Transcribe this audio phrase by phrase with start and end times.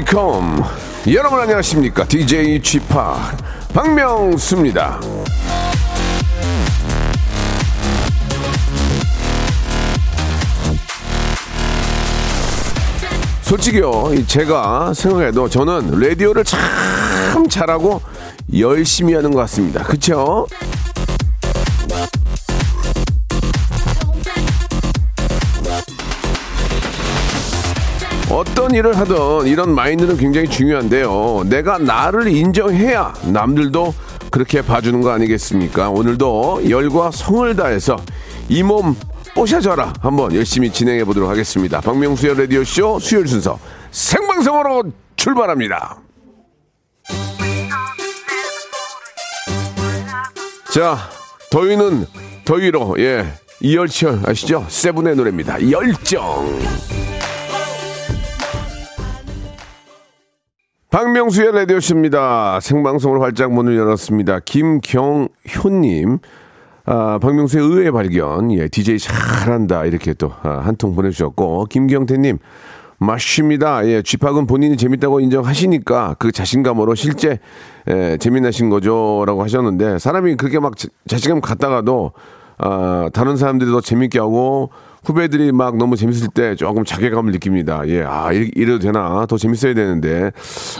[0.00, 0.62] welcome.
[1.12, 2.04] 여러분 안녕하십니까?
[2.04, 2.86] DJ Chip
[3.74, 5.00] 박명수입니다.
[13.42, 18.00] 솔직히요, 이 제가 생각해도 저는 라디오를 참 잘하고
[18.56, 19.82] 열심히 하는 것 같습니다.
[19.82, 20.46] 그쵸?
[28.30, 31.42] 어떤 일을 하든 이런 마인드는 굉장히 중요한데요.
[31.46, 33.92] 내가 나를 인정해야 남들도
[34.30, 35.90] 그렇게 봐주는 거 아니겠습니까?
[35.90, 37.96] 오늘도 열과 성을 다해서
[38.48, 38.94] 이 몸
[39.34, 41.80] 뽀샤져라 한번 열심히 진행해 보도록 하겠습니다.
[41.80, 43.58] 박명수의 라디오쇼 수요일 순서
[43.90, 44.84] 생방송으로
[45.16, 45.98] 출발합니다.
[50.72, 50.96] 자,
[51.50, 52.06] 더위는
[52.44, 53.26] 더위로, 예.
[53.60, 54.64] 이열치열 아시죠?
[54.68, 55.70] 세븐의 노래입니다.
[55.70, 56.58] 열정.
[60.90, 62.58] 박명수의 라디오쇼입니다.
[62.58, 64.40] 생방송으로 활짝 문을 열었습니다.
[64.40, 66.18] 김경효님,
[66.84, 69.84] 아, 박명수의 의외의 발견, 예, DJ 잘한다.
[69.84, 72.38] 이렇게 또, 아, 한통 보내주셨고, 김경태님,
[72.98, 73.86] 맞습니다.
[73.86, 77.38] 예, 쥐팍은 본인이 재밌다고 인정하시니까 그 자신감으로 실제,
[77.88, 79.22] 예, 재미나신 거죠.
[79.28, 82.10] 라고 하셨는데, 사람이 그렇게 막 자, 자신감 갖다가도,
[82.58, 84.70] 아, 다른 사람들이 더 재밌게 하고,
[85.04, 87.82] 후배들이 막 너무 재밌을 때 조금 자괴감을 느낍니다.
[87.88, 89.24] 예, 아, 이- 이래도 되나?
[89.26, 90.30] 더 재밌어야 되는데,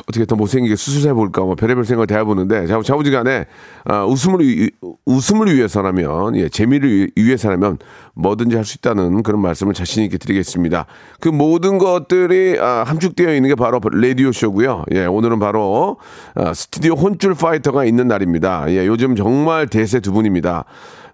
[0.08, 1.42] 어떻게 더 못생기게 수술해볼까?
[1.42, 3.46] 뭐, 별의별 생각을 다 해보는데, 자, 자부지간에,
[3.84, 4.70] 아, 웃음을, 위-
[5.06, 7.78] 웃음을 위해서라면, 예, 재미를 위- 위해서라면,
[8.14, 10.84] 뭐든지 할 수 있다는 그런 말씀을 자신있게 드리겠습니다.
[11.20, 15.97] 그 모든 것들이, 아, 함축되어 있는 게 바로 라디오쇼고요 예, 오늘은 바로,
[16.34, 18.66] 아, 스튜디오 혼줄 파이터가 있는 날입니다.
[18.69, 20.64] 예, 요즘 정말 대세 두 분입니다.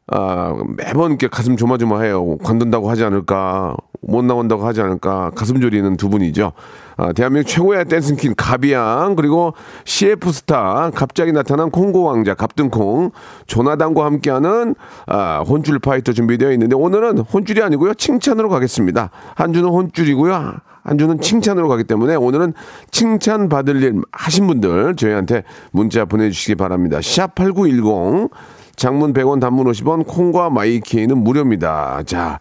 [0.08, 2.38] 아, 매번 이렇게 가슴 조마조마해요.
[2.38, 6.52] 관둔다고 하지 않을까, 못 나온다고 하지 않을까, 가슴 졸이는 두 분이죠.
[6.96, 13.10] 아, 대한민국 최고의 댄스퀸 가비양, 그리고 CF 스타, 갑자기 나타난 콩고 왕자, 갑등콩,
[13.48, 17.94] 조나단과 함께하는, 아, 혼쭐 파이터 준비되어 있는데, 오늘은 혼쭐이 아니고요.
[17.94, 19.10] 칭찬으로 가겠습니다.
[19.34, 20.54] 한 주는 혼쭐이고요.
[20.84, 22.54] 한 주는 칭찬으로 가기 때문에 오늘은
[22.92, 25.42] 칭찬 받을 일 하신 분들 저희한테
[25.72, 26.98] 문자 보내주시기 바랍니다.
[27.00, 28.30] 샵8910
[28.76, 32.02] 장문 100원 단문 50원 콩과 마이케이는 무료입니다.
[32.04, 32.38] 자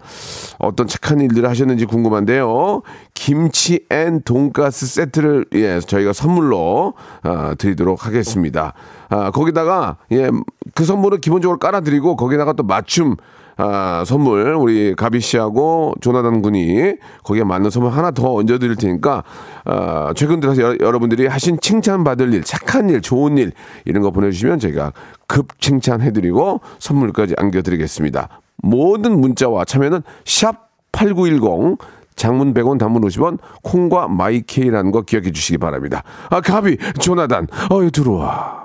[0.59, 2.81] 어떤 착한 일들을 하셨는지 궁금한데요.
[3.13, 8.73] 김치 앤 돈가스 세트를 예 저희가 선물로 아, 드리도록 하겠습니다.
[9.09, 10.29] 아, 거기다가 예
[10.75, 13.16] 그 선물은 기본적으로 깔아드리고 거기다가 또 맞춤
[13.58, 19.24] 아, 선물 우리 가비 씨하고 조나단 군이 거기에 맞는 선물 하나 더 얹어 드릴 테니까
[19.66, 23.52] 아, 최근 들어서 여, 여러분들이 하신 칭찬 받을 일, 착한 일, 좋은 일
[23.86, 24.92] 이런 거 보내 주시면 저희가
[25.28, 28.30] 급 칭찬해 드리고 선물까지 안겨 드리겠습니다.
[28.58, 31.78] 모든 문자와 참여는 샵 8910
[32.16, 36.04] 장문 100원 단문 50원 콩과 마이케이라는 거 기억해 주시기 바랍니다.
[36.30, 37.48] 아, 가비, 조나단.
[37.72, 38.65] 어유 들어와.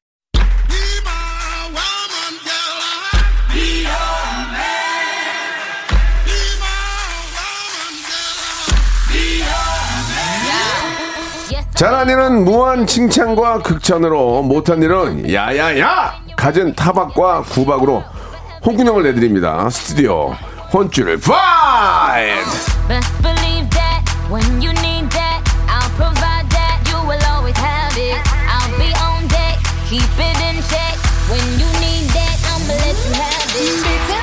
[11.81, 18.03] 잘한 일은 무한 칭찬과 극찬으로 못한 일은 야야야 갖은 타박과 구박으로
[18.63, 20.35] 홍군형을 내드립니다 스튜디오
[29.09, 29.57] on deck,
[29.89, 30.95] keep it in check.
[31.29, 34.20] When you need that, I'ma let you have it.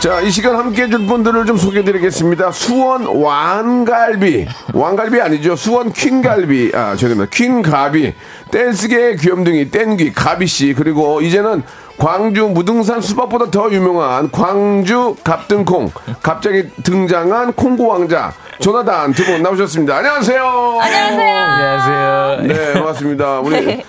[0.00, 2.52] 자, 이 시간 함께 해줄 분들을 좀 소개해 드리겠습니다.
[2.52, 4.46] 수원 왕갈비.
[4.72, 5.56] 왕갈비 아니죠.
[5.56, 6.72] 수원 퀸갈비.
[6.74, 7.28] 아, 죄송합니다.
[7.30, 8.14] 퀸가비.
[8.50, 10.72] 댄스계의 귀염둥이 땡귀 가비씨.
[10.72, 11.62] 그리고 이제는
[11.98, 15.90] 광주 무등산 수박보다 더 유명한 광주 갑등콩.
[16.22, 18.32] 갑자기 등장한 콩고왕자.
[18.60, 19.96] 조나단 두 분 나오셨습니다.
[19.96, 20.78] 안녕하세요.
[20.82, 22.36] 안녕하세요.
[22.46, 23.40] 네, 반갑습니다.
[23.40, 23.82] 우리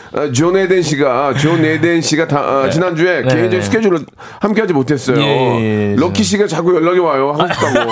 [0.60, 3.28] 에덴 씨가 존 에덴 씨가 다, 어, 지난주에 네.
[3.34, 4.00] 개인적인 스케줄을
[4.40, 5.18] 함께하지 못했어요.
[5.20, 7.36] 예, 예, 럭키 씨가 자꾸 연락이 와요.
[7.38, 7.92] 하고 싶다고.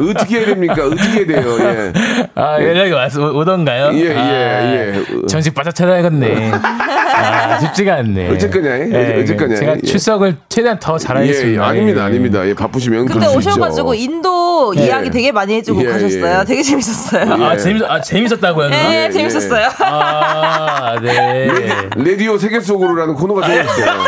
[0.10, 0.74] 어떻게 해야 됩니까?
[0.86, 1.56] 어떻게 해야 돼요?
[1.60, 1.92] 예.
[2.34, 3.90] 아, 연락이 왔, 오- 오던가요?
[3.94, 5.02] 예, 예, 아, 예.
[5.28, 6.52] 정식 바짝 찾아야겠네.
[6.52, 8.30] 아, 쉽지가 않네.
[8.30, 9.56] 어쨌거냐, 예, 어쨌거냐.
[9.56, 9.80] 제가 예.
[9.82, 11.62] 출석을 최대한 더 예, 잘하겠습니다.
[11.62, 12.04] 예, 아닙니다, 예.
[12.06, 12.46] 아닙니다.
[12.46, 13.26] 예, 바쁘시면 근데.
[13.34, 14.86] 오셔가지고 인도 예.
[14.86, 16.38] 이야기 되게 많이 해주고 예, 가셨어요.
[16.40, 16.44] 예.
[16.44, 17.32] 되게 재밌었어요.
[17.44, 17.58] 아, 예.
[17.58, 18.82] 재밌, 아, 재밌었다고요, 누나?
[18.82, 19.68] 네, 예, 재밌었어요.
[19.80, 21.48] 아, 네.
[21.96, 24.00] 레디오 세계 속으로라는 코너가 생겼어요.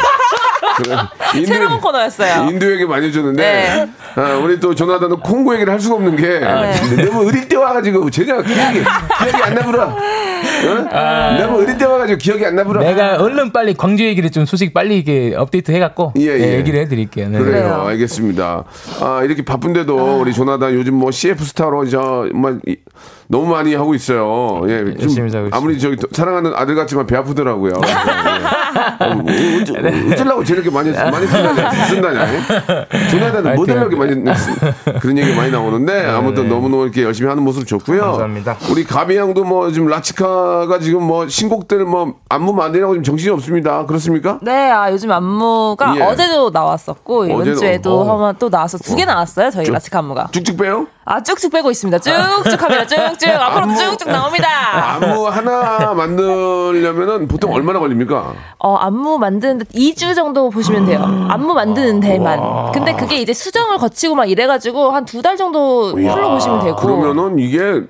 [0.77, 0.97] 그래,
[1.35, 2.49] 인도- 새로운 코너였어요.
[2.51, 3.89] 인도 얘기 많이 해줬는데 네.
[4.17, 6.41] 아, 우리 또 조나단은 콩고 얘기를 할 수가 없는 게
[7.05, 11.39] 너무 어릴 때 와가지고 전혀 기억이 기억이 안 나부러 어?
[11.39, 14.99] 너무 어릴 때 와가지고 기억이 안 나부러 내가 얼른 빨리 광주 얘기를 좀 소식 빨리
[14.99, 16.41] 이게 업데이트 해갖고 예, 예.
[16.41, 17.29] 예, 얘기를 해드릴게요.
[17.29, 17.39] 네.
[17.39, 17.85] 그래요.
[17.89, 18.65] 알겠습니다.
[19.01, 22.77] 아, 이렇게 바쁜데도 우리 조나단 요즘 뭐 CF 스타로 정말 이-
[23.29, 24.61] 너무 많이 하고 있어요.
[24.69, 27.73] 예, 좀 열심히 하고 아무리 저기 또 사랑하는 아들 같지만 배 아프더라고요.
[27.87, 27.89] 예,
[29.03, 29.05] 예.
[29.07, 29.33] 어, 뭐,
[29.63, 31.71] 어쩌- 어쩌려고 저렇게 많이 많이 쓴다냐?
[31.87, 32.35] 쓴다냐?
[32.35, 33.09] 예?
[33.11, 34.55] 조나단은 뭐 되려고 많이 쓰-
[35.01, 38.01] 그런 얘기 많이 나오는데 아무튼 너무너무 이렇게 열심히 하는 모습 좋고요.
[38.03, 38.57] 감사합니다.
[38.71, 43.87] 우리 가비 양도 뭐 지금 라치카가 지금 뭐 신곡들 뭐 안무 만들려고 지금 정신이 없습니다.
[43.87, 44.39] 그렇습니까?
[44.43, 46.03] 네, 아 요즘 안무가 예.
[46.03, 48.11] 어제도 나왔었고 이번 어제도, 주에도 어.
[48.11, 49.51] 한번 또 나와서 두 개 나왔어요.
[49.51, 50.29] 저희 쭉- 라치카 안무가.
[50.33, 50.87] 쭉쭉 빼요?
[51.05, 51.99] 아 쭉쭉 빼고 있습니다.
[51.99, 52.87] 쭉쭉 합니다.
[52.87, 54.47] 쭉쭉 앞으로 안무- 쭉쭉 나옵니다.
[54.95, 58.35] 안무 하나 만들려면은 보통 얼마나 걸립니까?
[58.59, 61.03] 어 안무 만드는데 2주 정도 보시면 돼요.
[61.29, 62.73] 안무 만드는 데만.
[62.73, 66.77] 근데 그게 이제 수정을 거치고 막 이래가지고 한 두 달 정도 full로 보시면 되고.
[66.77, 67.83] 그러면은 이게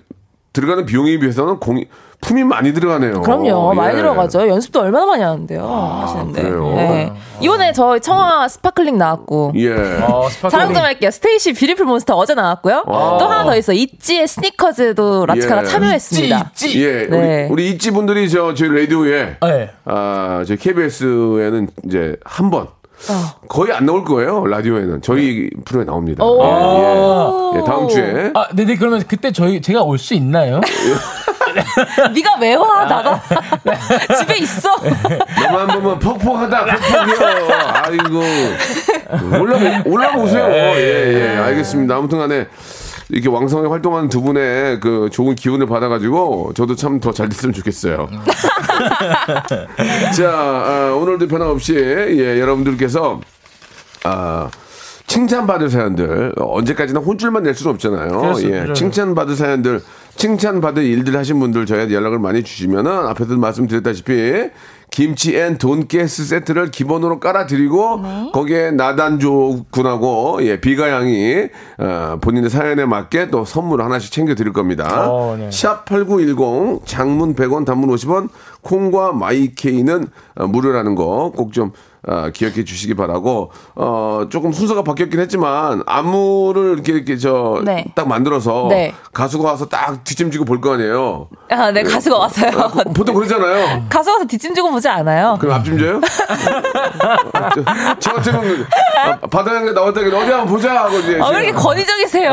[0.52, 1.86] 들어가는 비용에 비해서는 공이
[2.22, 3.20] 품이 많이 들어가네요.
[3.20, 3.74] 그럼요.
[3.74, 3.96] 많이 예.
[4.00, 4.48] 들어가죠.
[4.48, 5.62] 연습도 얼마나 많이 하는데요.
[5.66, 6.42] 하시는데.
[6.42, 6.72] 그래요?
[6.76, 7.12] 네.
[7.40, 9.52] 이번에 저 청아 Sparkling 나왔고.
[9.56, 9.72] 예.
[10.00, 10.50] 어, Sparkling.
[10.50, 11.10] 자랑 좀 할게요.
[11.10, 12.84] 스테이씨 Beautiful Monster 어제 나왔고요.
[12.86, 13.72] 또 하나 더 있어.
[13.72, 15.66] 있지의 Sneakers도 라치카가 예.
[15.66, 16.50] 참여했습니다.
[16.54, 16.82] 찌.
[16.82, 17.44] 예, 네.
[17.50, 19.70] 우리, 우리 이찌 분들이 저 저희 라디오에 네.
[19.84, 22.68] 아, 저희 KBS에는 이제 한 번
[23.10, 23.48] 어.
[23.48, 24.46] 거의 안 나올 거예요.
[24.46, 26.24] 라디오에는 저희 프로에 나옵니다.
[26.24, 26.40] 오.
[26.40, 27.60] 예, 예.
[27.60, 30.60] 예, 다음 주에 아, 네네 그러면 그때 저희 제가 올 수 있나요?
[32.14, 32.84] 네가 왜 와?
[32.86, 33.20] 나가.
[34.18, 34.70] 집에 있어.
[35.40, 37.48] 너만 보면 퍽퍽하다 퍽퍽이요.
[37.84, 38.22] 아이고
[39.40, 40.46] 올라 올라오세요.
[40.52, 41.96] 예, 예, 알겠습니다.
[41.96, 42.46] 아무튼 간에.
[43.08, 48.08] 이렇게 왕성하게 활동하는 두 분의 그 좋은 기운을 받아가지고 저도 참 더 잘 됐으면 좋겠어요.
[50.16, 53.20] 자, 아, 오늘도 변함없이 예, 여러분들께서
[54.04, 54.48] 아,
[55.06, 58.18] 칭찬받을 사연들 언제까지나 혼쭐만 낼 수는 없잖아요.
[58.18, 58.72] 그렇죠, 예, 그렇죠.
[58.74, 59.82] 칭찬받을 사연들,
[60.16, 64.50] 칭찬받을 일들 하신 분들 저희한테 연락을 많이 주시면은 앞에도 말씀드렸다시피
[64.90, 71.48] 김치 앤 돈가스 세트를 기본으로 깔아드리고 거기에 나단조 군하고 예, 비가양이
[71.78, 75.10] 어, 본인의 사연에 맞게 또 선물 하나씩 챙겨드릴 겁니다.
[75.10, 75.48] 어, 네.
[75.48, 78.28] 샵8910 장문 100원 단문 50원
[78.60, 81.72] 콩과 마이케이는 어, 무료라는 거 꼭 좀
[82.08, 87.84] 어, 기억해 주시기 바라고 어 조금 순서가 바뀌었긴 했지만 안무를 이렇게 이렇게 저딱 네.
[88.04, 88.92] 만들어서 네.
[89.12, 91.28] 가수가 와서 딱 뒷짐지고 볼 거 아니에요.
[91.50, 92.50] 아, 네, 가수가 왔어요.
[92.94, 93.84] 보통 그러잖아요.
[93.88, 95.36] 가수 와서 뒷짐 지고 보지 않아요.
[95.40, 96.00] 그럼 앞짐져요?
[97.54, 98.66] 저, 저 같으면
[99.04, 102.32] 아, 바다에 나왔다기 어디 한번 보자 하고 이제 아, 왜 이렇게 권위적이세요?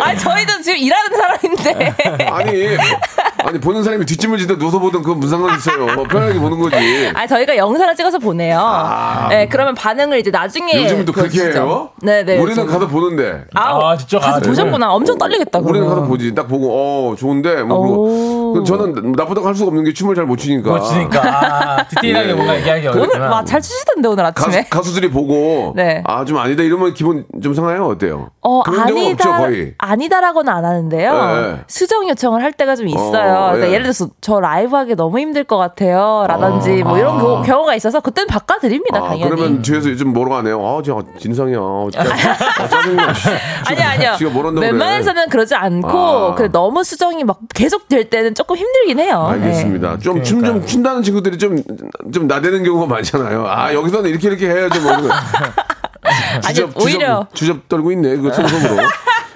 [0.00, 1.94] 아니, 저희도 지금 일하는 사람인데.
[2.30, 2.76] 아니
[3.44, 5.86] 아니 보는 사람이 뒷짐을 지다 누워서 보든 그건 무슨 상관 있어요.
[6.08, 7.10] 편하게 보는 거지.
[7.14, 9.26] 아, 저희가 영상을 찍어 서 보내요.
[9.28, 10.72] 네, 그러면 반응을 이제 나중에.
[10.74, 10.82] 아.
[10.84, 11.58] 요즘은 또 그렇게 보여주죠.
[11.58, 11.90] 해요?
[12.02, 12.38] 네네.
[12.38, 12.66] 우리는 요즘.
[12.66, 13.44] 가서 보는데.
[13.54, 14.18] 아, 아, 진짜?
[14.18, 14.48] 가서 아, 네.
[14.48, 14.92] 보셨구나.
[14.92, 15.58] 엄청 떨리겠다.
[15.58, 15.94] 우리는 그러면.
[15.96, 16.34] 가서 보지.
[16.34, 17.76] 딱 보고 어 좋은데 뭐
[18.52, 20.70] 그럼 저는 나보다 할 수가 없는 게 춤을 잘 못 추니까.
[20.70, 21.20] 멋지니까
[21.80, 22.58] 아, 디테일하게 예, 뭔가 예.
[22.58, 23.28] 얘기하기 오늘 어렵구나.
[23.28, 24.56] 막잘 추시던데 오늘 아침에.
[24.56, 26.02] 가수, 가수 들이 보고 네.
[26.06, 28.28] 아 좀 아니다 이러면 기분 좀 상해요 어때요?
[28.42, 29.74] 어, 아니다, 없죠 거의.
[29.78, 31.12] 아니다라고는 안 하는데요.
[31.12, 31.60] 네.
[31.66, 33.34] 수정 요청을 할 때가 좀 있어요.
[33.34, 33.72] 어, 그러니까 예.
[33.72, 36.24] 예를 들어서 저 라이브 하기 너무 힘들 것 같아요.
[36.28, 39.24] 라든지 뭐 이런 경우, 경우가 있어서 그때는 바꿔드립니다, 아, 당연히.
[39.30, 40.60] 그러면 뒤에서 요즘 뭐라고 하네요.
[40.66, 41.58] 아, 저 진상이야.
[41.58, 42.32] 아, 진짜.
[42.62, 43.14] 아, 짜증나.
[43.14, 43.28] 씨.
[43.66, 44.16] 아니 아니요.
[44.60, 46.34] 웬만해서는 그러지 않고 아.
[46.34, 49.26] 그래 너무 수정이 막 계속 될 때는 조금 힘들긴 해요.
[49.32, 49.98] 알겠습니다.
[49.98, 51.60] 좀춤 좀 춘다는 친구들이 좀,
[52.14, 53.44] 좀 나대는 경우가 많잖아요.
[53.48, 54.92] 아, 여기서는 이렇게 이렇게 해야지 뭐.
[56.46, 57.26] 아니, 오히려.
[57.32, 58.16] 주접, 주접 떨고 있네.
[58.18, 58.76] 그 속으로.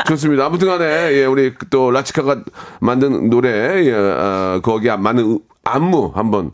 [0.06, 0.46] 좋습니다.
[0.46, 2.42] 아무튼 간에, 예, 우리 또 라치카가
[2.80, 6.50] 만든 노래, 예, 어, 거기에 맞는 우- 안무 한번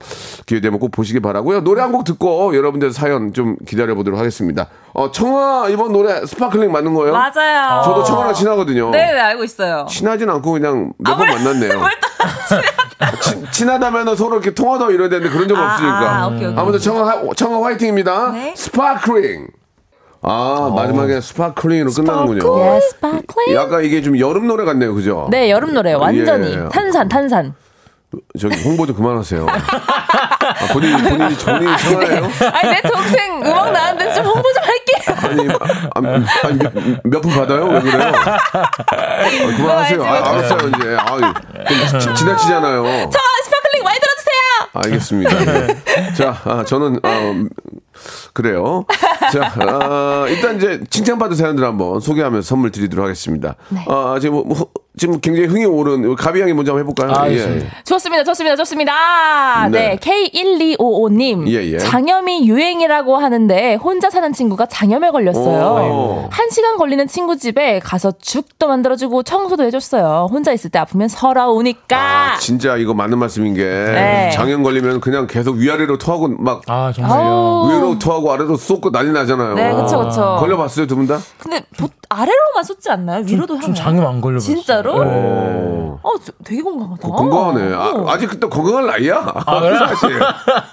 [0.47, 1.62] 기회 되면 꼭 보시기 바라고요.
[1.62, 4.67] 노래 한 곡 듣고 여러분들 사연 좀 기다려 보도록 하겠습니다.
[4.93, 7.12] 어, 청아 이번 노래 Sparkling 맞는 거예요?
[7.15, 7.83] 맞아요.
[7.83, 8.91] 저도 청아랑 친하거든요.
[8.91, 9.87] 네, 네 알고 있어요.
[9.88, 11.81] 친하진 않고 그냥 몇번 뭘- 만났네요.
[13.23, 16.17] 친- 친하다면 서로 이렇게 통화도 이래야 되는데 그런 적 아, 없으니까.
[16.23, 16.59] 아, 오케이, 오케이.
[16.59, 18.33] 아무튼 청아, 화- 청아 화이팅입니다.
[18.33, 18.55] 네.
[18.57, 19.47] Sparkling.
[20.21, 22.61] 아, 마지막에 Sparkling으로 끝나는군요.
[22.75, 23.54] 예, Sparkling.
[23.55, 25.29] 약간 이게 좀 여름 노래 같네요, 그죠?
[25.31, 26.69] 네, 여름 노래 완전히 예.
[26.71, 27.55] 탄산 탄산.
[28.41, 29.47] 저기 홍보 좀 그만하세요.
[29.49, 32.31] 아, 본인이, 본인이 본인이 생활해요?
[32.55, 35.49] 아니 내 동생 음악 나왔는데 좀 홍보 좀 할게요.
[35.95, 36.59] 아니, 아, 아니
[37.05, 37.67] 몇분 받아요?
[37.67, 38.12] 왜 그래요?
[38.15, 40.03] 아, 그만하세요.
[40.05, 40.97] 아, 알았어요, 이제.
[40.99, 43.11] 아, 좀 지- 지나치잖아요.
[43.11, 44.69] 저 Sparkling 많이 들어주세요.
[44.73, 45.38] 알겠습니다.
[45.67, 46.12] 네.
[46.15, 47.35] 자, 아, 저는 어,
[48.33, 48.85] 그래요.
[49.33, 53.57] 자, 아, 일단 이제 칭찬받은 사연들 한번 소개하면서 선물 드리도록 하겠습니다.
[53.69, 53.85] 네.
[53.88, 57.17] 아, 지금 뭐, 지금 굉장히 흥이 오른 가비 양이 먼저 한번 해볼까요?
[57.19, 57.67] 아, 예.
[57.85, 59.69] 좋습니다, 좋습니다, 좋습니다.
[59.71, 59.97] 네.
[59.97, 61.49] 네, K1255님.
[61.49, 61.78] 예, 예.
[61.78, 65.93] 장염이 유행이라고 하는데 혼자 사는 친구가 장염에 걸렸어요.
[65.93, 66.28] 오.
[66.31, 70.28] 한 시간 걸리는 친구 집에 가서 죽도 만들어주고 청소도 해줬어요.
[70.31, 71.97] 혼자 있을 때 아프면 서러우니까.
[71.99, 74.31] 아, 진짜 이거 맞는 말씀인 게 네.
[74.33, 77.69] 장염 걸리면 그냥 계속 위아래로 토하고 막 아 정말요.
[77.73, 79.55] 위로 토하고 아래로 쏟고 난리 나잖아요.
[79.55, 80.37] 네, 그쵸, 그쵸.
[80.40, 81.19] 걸려봤어요, 두 분 다?
[81.38, 83.23] 근데 보- 아래로만 쏟지 않나요?
[83.25, 83.75] 위로도 좀 향해요.
[83.75, 84.55] 장염 안 걸려봤어요.
[84.57, 84.88] 진짜로?
[84.92, 85.99] 오.
[86.02, 87.09] 어, 저- 되게 건강하다.
[87.09, 87.75] 건강하네.
[87.75, 88.04] 어.
[88.09, 89.35] 아, 직 그때 건강할 나이야.
[89.88, 90.18] 사실.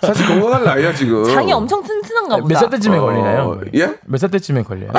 [0.01, 1.24] 사실 건강할 나이야, 지금.
[1.25, 2.48] 장이 엄청 튼튼한가 보다.
[2.48, 3.60] 몇 살 때쯤에 어, 걸리나요?
[3.75, 3.95] 예?
[4.05, 4.91] 몇 살 때쯤에 걸려요?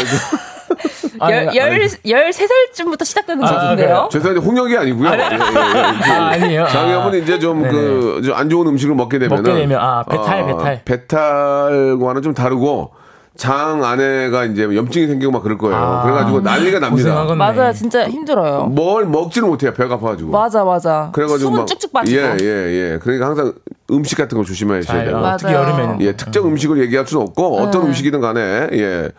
[1.18, 1.88] 아, 열, 아니, 열, 아니.
[2.11, 4.08] 열세 살쯤부터 시작되는 것 아?
[4.11, 5.08] 죄송한데 홍역이 아니고요.
[5.08, 5.37] 예, 예, 예.
[5.38, 6.66] 그 아, 아니에요?
[6.68, 7.16] 장염은 아.
[7.16, 10.82] 이제 좀 그 안 좋은 음식을 먹게 되면 먹게 되면, 아, 배탈, 배탈.
[10.85, 12.90] 배탈과는 좀 다르고
[13.37, 15.76] 장 안에가 이제 염증이 생기고 막 그럴 거예요.
[15.76, 16.02] 아.
[16.02, 16.90] 그래가지고 난리가 납니다.
[17.11, 17.35] 고생하겠네.
[17.37, 18.66] 맞아요, 진짜 힘들어요.
[18.66, 19.73] 뭘 먹지를 못해요.
[19.73, 20.31] 배가 아파가지고.
[20.31, 21.11] 맞아, 맞아.
[21.12, 22.19] 그래가지고 막 쭉쭉 빠지고.
[22.19, 22.99] 예, 예, 예.
[23.02, 23.52] 그러니까 항상
[23.90, 25.16] 음식 같은 거 조심하셔야 아, 돼요.
[25.19, 25.52] 아, 특히.
[25.55, 26.00] 여름에는.
[26.00, 27.88] 예, 특정 음식을 얘기할 수는 없고 어떤 네.
[27.88, 28.40] 음식이든 간에
[28.73, 29.11] 예.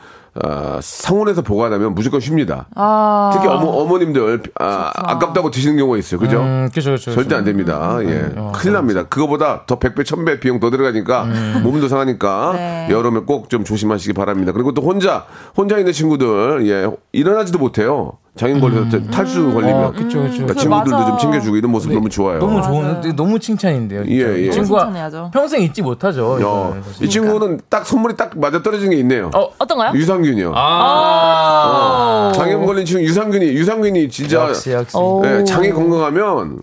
[0.43, 2.67] 아, 상온에서 보관하면 무조건 쉽니다.
[2.75, 3.31] 아.
[3.33, 6.19] 특히 어머, 어머님들 아, 아깝다고 드시는 경우가 있어요.
[6.19, 6.41] 그죠?
[6.41, 7.11] 음, 그죠, 그죠.
[7.13, 7.97] 절대 안 됩니다.
[8.01, 8.29] 예.
[8.53, 9.03] 큰일 납니다.
[9.03, 11.27] 그거보다 더 100배, 1000배 비용 더 들어가니까
[11.63, 12.87] 몸도 상하니까 네.
[12.91, 14.51] 여름에 꼭 좀 조심하시기 바랍니다.
[14.51, 15.25] 그리고 또 혼자,
[15.55, 16.89] 혼자 있는 친구들, 예.
[17.13, 18.17] 일어나지도 못해요.
[18.37, 19.83] 장인 걸려서 탈수 걸리면.
[19.83, 20.21] 어, 그쵸, 그쵸.
[20.21, 21.05] 그러니까 그 친구들도 맞아.
[21.07, 22.39] 좀 챙겨주고 이런 모습 너무 좋아요.
[22.39, 23.01] 너무 맞아요.
[23.01, 24.03] 좋은, 너무 칭찬인데요.
[24.07, 24.47] 예, 예.
[24.47, 25.31] 이 친구가 칭찬해야죠.
[25.33, 26.33] 평생 잊지 못하죠.
[26.33, 27.05] 어, 이거는 사실.
[27.05, 29.31] 이 친구는 딱 선물이 딱 맞아 떨어진 게 있네요.
[29.33, 29.91] 어, 어떤가요?
[29.95, 30.53] 유산균이요.
[30.55, 34.95] 아, 장염 걸린 친구 유산균이 유산균이 진짜 역시, 역시.
[34.97, 35.21] 오.
[35.25, 36.61] 예, 장이 건강하면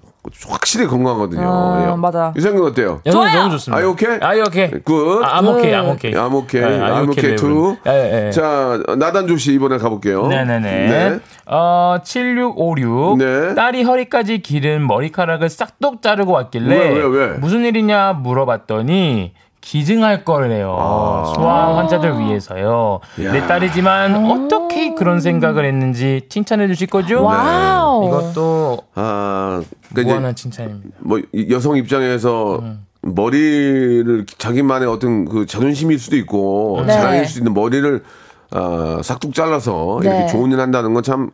[0.49, 1.43] 확실히 건강하거든요.
[1.47, 1.97] 아, 예.
[1.97, 2.33] 맞아.
[2.37, 3.00] 유산균 어때요?
[3.11, 3.38] 좋아요.
[3.38, 3.76] 너무 좋습니다.
[3.76, 4.19] Are you okay?
[4.23, 4.83] Are you okay?
[4.83, 5.23] Good.
[5.25, 6.12] 아, I'm okay, I'm okay.
[6.12, 6.61] I'm okay.
[6.61, 7.37] 네, I'm okay level.
[7.37, 7.76] too.
[7.87, 8.31] 예, 예.
[8.31, 10.26] 자, 나단조 씨 이번에 가볼게요.
[10.26, 10.71] 네네네.
[10.88, 11.19] 네.
[11.47, 13.19] 어, 7656.
[13.19, 13.54] 네.
[13.54, 17.26] 딸이 허리까지 기른 머리카락을 싹둑 자르고 왔길래 왜, 왜, 왜?
[17.38, 19.33] 무슨 일이냐 물어봤더니
[19.68, 20.76] 기증할 거래요.
[20.78, 21.33] 아.
[21.35, 23.00] 소아암 환자들 위해서요.
[23.25, 23.33] 야.
[23.33, 27.25] 내 딸이지만 어떻게 그런 생각을 했는지 칭찬해 주실 거죠?
[27.25, 28.07] Wow.
[28.06, 30.97] 이것도 아, 그러니까 이제 무한한 칭찬입니다.
[31.00, 32.85] 뭐 이- 여성 입장에서 음.
[33.00, 36.92] 머리를 자기만의 어떤 그 자존심일 수도 있고 네.
[36.92, 38.02] 자랑일 수도 있는 머리를
[38.50, 40.26] 아, 싹둑 잘라서 이렇게 네.
[40.26, 41.30] 좋은 일 한다는 건 참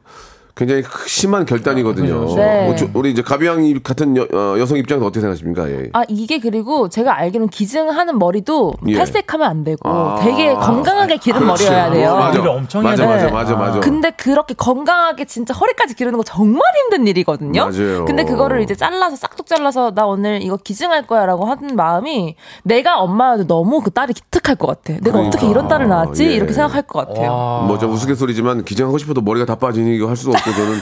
[0.60, 2.34] 굉장히 심한 결단이거든요.
[2.36, 2.66] 네.
[2.66, 5.70] 뭐 저- 우리 이제 가비양 같은 여, 어, 성 입장에서 어떻게 생각하십니까?
[5.70, 5.88] 예.
[5.94, 8.94] 아 이게 그리고 제가 알기로는 기증하는 머리도 예.
[8.98, 10.20] 탈색하면 안 되고 아.
[10.22, 11.64] 되게 건강하게 기른 그렇지.
[11.64, 12.10] 머리여야 돼요.
[12.10, 12.26] 어, 맞아.
[12.28, 13.32] 머리를 엄청 맞아, 맞아, 돼.
[13.32, 13.80] 맞아, 맞아.
[13.80, 17.70] 근데 그렇게 건강하게 진짜 허리까지 기르는 거 정말 힘든 일이거든요.
[17.70, 18.04] 맞아요.
[18.04, 23.46] 근데 그거를 이제 잘라서 싹둑 잘라서 나 오늘 이거 기증할 거야라고 하는 마음이 내가 엄마여도
[23.46, 24.98] 너무 그 딸이 기특할 것 같아.
[25.00, 26.26] 내가 어떻게 이런 딸을 낳았지?
[26.26, 26.34] 예.
[26.34, 27.30] 이렇게 생각할 것 같아요.
[27.32, 27.62] 와.
[27.66, 30.80] 뭐저 우스갯소리지만 기증하고 싶어도 머리가 다 빠지니 이거 할 수가 없고 저는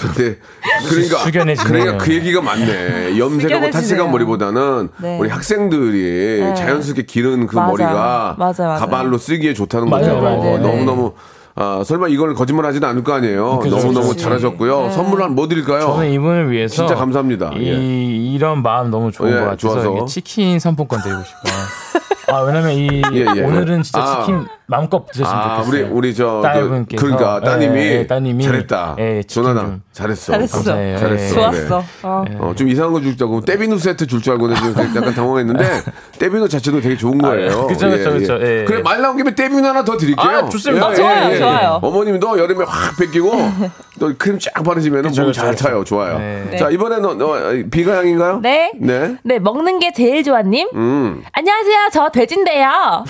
[0.00, 0.38] 근데
[0.88, 1.72] 그러니까 숙연해지네요.
[1.72, 3.18] 그러니까 그 얘기가 맞네.
[3.18, 3.70] 염색하고.
[3.70, 5.18] 탈색한 머리보다는 네.
[5.18, 6.54] 우리 학생들이 네.
[6.54, 7.68] 자연스럽게 기른 그 맞아.
[7.70, 8.80] 머리가 맞아, 맞아.
[8.84, 10.20] 가발로 쓰기에 좋다는 거죠.
[10.20, 10.58] 맞아요.
[10.58, 11.12] 너무 너무
[11.60, 13.58] 아, 설마 이걸 거짓말 하지는 않을 거 아니에요.
[13.58, 14.20] 그죠, 너무 너무 그죠.
[14.24, 14.90] 잘하셨고요.
[14.92, 15.80] 선물 한 뭐 드릴까요?
[15.80, 17.50] 저는 이분을 위해서 진짜 감사합니다.
[17.56, 17.72] 이, 예.
[18.34, 20.04] 이런 마음 너무 좋은 예, 것 같아서 좋아서.
[20.06, 21.97] 치킨 상품권 드리고 싶어요.
[22.30, 23.42] 아 왜냐면 이 예, 예.
[23.42, 24.20] 오늘은 진짜 아.
[24.20, 25.86] 치킨 마음껏 드셨으면 아, 좋겠어요.
[25.86, 26.96] 우리 우리 저 그.
[26.96, 28.96] 그러니까 따님이, 예, 예, 따님이 잘했다.
[28.98, 29.82] 예, 조나나 좀.
[29.98, 30.32] 잘했어.
[30.32, 30.56] 잘했어.
[30.56, 30.98] 감사해요.
[30.98, 31.34] 잘했어.
[31.34, 31.78] 좋았어.
[31.80, 31.86] 네.
[32.04, 32.24] 어.
[32.38, 35.82] 어, 좀 이상한 거 줄자고 떼비누 세트 줄 줄 알고는 지금 약간 당황했는데
[36.18, 37.62] 떼비누 자체도 되게 좋은 거예요.
[37.62, 38.38] 아, 그쵸, 그쵸, 그쵸.
[38.40, 38.64] 예.
[38.66, 40.28] 그래 말 나온 김에 떼비누 하나 더 드릴게요.
[40.28, 40.94] 아, 좋습니다.
[40.94, 41.78] 좋아요, 좋아요.
[41.82, 43.32] 어머님도 여름에 확 뺏기고
[43.98, 45.64] 또 크림 쫙 바르시면 그쵸, 몸 그쵸, 잘 그쵸.
[45.64, 45.84] 타요.
[45.84, 46.18] 좋아요.
[46.18, 46.56] 네.
[46.58, 48.40] 자 이번에는 어, 비가향인가요?
[48.40, 48.72] 네.
[48.78, 49.16] 네.
[49.24, 50.68] 네, 먹는 게 제일 좋아님.
[50.74, 51.22] 음.
[51.32, 51.88] 안녕하세요.
[51.92, 53.04] 저 돼지인데요.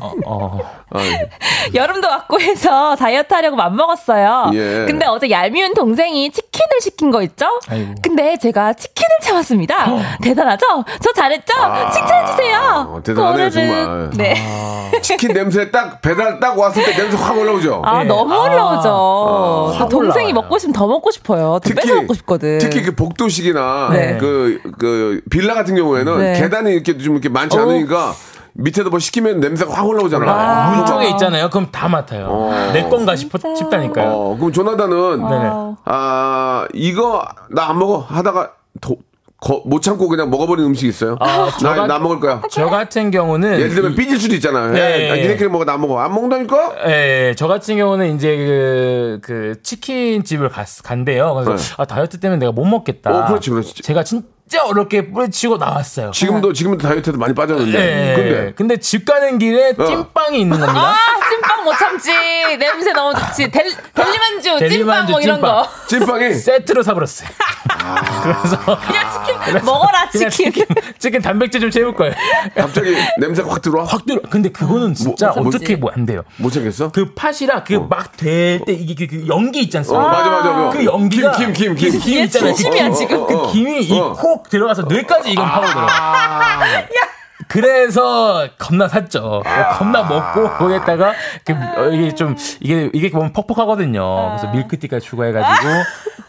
[0.00, 0.58] 어, 어.
[0.90, 0.98] 아,
[1.74, 4.50] 여름도 왔고 해서 다이어트 하려고 맘 먹었어요.
[4.54, 4.84] 예.
[4.86, 7.46] 근데 어제 얄미운 동생이 치킨을 시킨 거 있죠?
[7.68, 7.94] 아이고.
[8.02, 10.18] 근데 제가 치킨을 참았습니다.
[10.22, 10.66] 대단하죠?
[11.02, 11.58] 저 잘했죠?
[11.60, 13.00] 아, 칭찬해주세요.
[13.04, 14.10] 대단하네요, 오늘은- 정말.
[14.16, 14.34] 네.
[15.02, 17.82] 치킨 냄새 딱 배달 딱 왔을 때 냄새 확 올라오죠.
[17.84, 18.04] 아, 예.
[18.06, 18.42] 너무 아.
[18.42, 19.74] 어려워져.
[19.76, 20.32] 확 동생이.
[20.32, 21.58] 먹고 싶으면 더 먹고 싶어요.
[21.62, 22.58] 더 뺏어 먹고 싶거든.
[22.58, 24.16] 특히 그 복도식이나 네.
[24.18, 26.40] 그, 그 빌라 같은 경우에는 네.
[26.40, 27.62] 계단이 이렇게 좀 이렇게 많지 오.
[27.62, 28.12] 않으니까
[28.60, 30.74] 밑에도 뭐 시키면 냄새가 확 올라오잖아.
[30.74, 31.48] 문 쪽에 있잖아요.
[31.48, 32.50] 그럼 다 맡아요.
[32.72, 34.10] 내 건가 싶어, 싶다니까요.
[34.10, 35.50] 어, 그럼 조나단은 네네.
[35.84, 38.96] 아 이거 나 안 먹어 하다가 도,
[39.40, 41.16] 거- 못 참고 그냥 먹어버린 음식 있어요?
[41.20, 42.42] 아, 나, 저가- 나 먹을 거야.
[42.50, 44.72] 저 같은 경우는 예를 들면 삐질 수도 있잖아요.
[44.72, 45.08] 네.
[45.08, 46.00] 야, 니네끼리 먹어, 나 안 먹어.
[46.00, 46.88] 안 먹는다니까?
[46.88, 51.34] 예, 저 같은 경우는 이제 그, 그 치킨 집을 갔, 간대요.
[51.34, 51.74] 그래서 네.
[51.76, 53.10] 아, 다이어트 때문에 내가 못 먹겠다.
[53.10, 53.74] 어, 그렇지, 그렇지.
[53.82, 56.10] 제가 진 짜 어렵게 뿌리치고 나왔어요.
[56.12, 57.78] 지금도, 지금도 다이어트도 많이 빠졌는데.
[57.78, 59.84] 예, 근데, 근데 집 가는 길에 어.
[59.84, 60.80] 찐빵이 있는 겁니다.
[60.80, 60.96] 아,
[61.28, 62.10] 찐빵 못 참지.
[62.58, 63.50] 냄새 너무 좋지.
[63.50, 65.50] 델, 델리만주, 찐빵 델리만주, 뭐 이런 찐빵.
[65.62, 65.68] 거.
[65.88, 67.28] 찐빵이 세트로 사버렸어요.
[68.22, 70.52] 그래서 그냥 치킨 먹어라, 그냥 치킨.
[70.52, 70.66] 치킨,
[70.98, 72.14] 치킨 단백질 좀 채울 거예요.
[72.56, 73.84] 갑자기 냄새가 확 들어와?
[73.84, 74.20] 확 들어.
[74.30, 76.22] 근데 그거는 진짜 뭐, 어떻게 뭐 안 돼요.
[76.36, 76.90] 못 참겠어?
[76.92, 79.80] 그 팥이라 그막 될 때 이게 그, 그 연기 있지 어?
[79.82, 80.50] 맞아, 맞아.
[80.50, 80.70] 뭐.
[80.70, 82.00] 그 연기가 김, 김, 김, 김.
[82.00, 82.54] 김얘 있잖아요.
[82.54, 83.18] 지금.
[83.18, 84.12] 어, 어, 그 김이 이 어.
[84.38, 85.86] 콕 들어가서 뇌까지 이건 파고들어.
[87.48, 89.42] 그래서 겁나 샀죠.
[89.78, 91.12] 겁나 먹고 거기에다가
[91.44, 94.36] 그 어, 이게 좀 이게 이게 보면 퍽퍽하거든요.
[94.36, 95.68] 그래서 밀크티까지 추가해가지고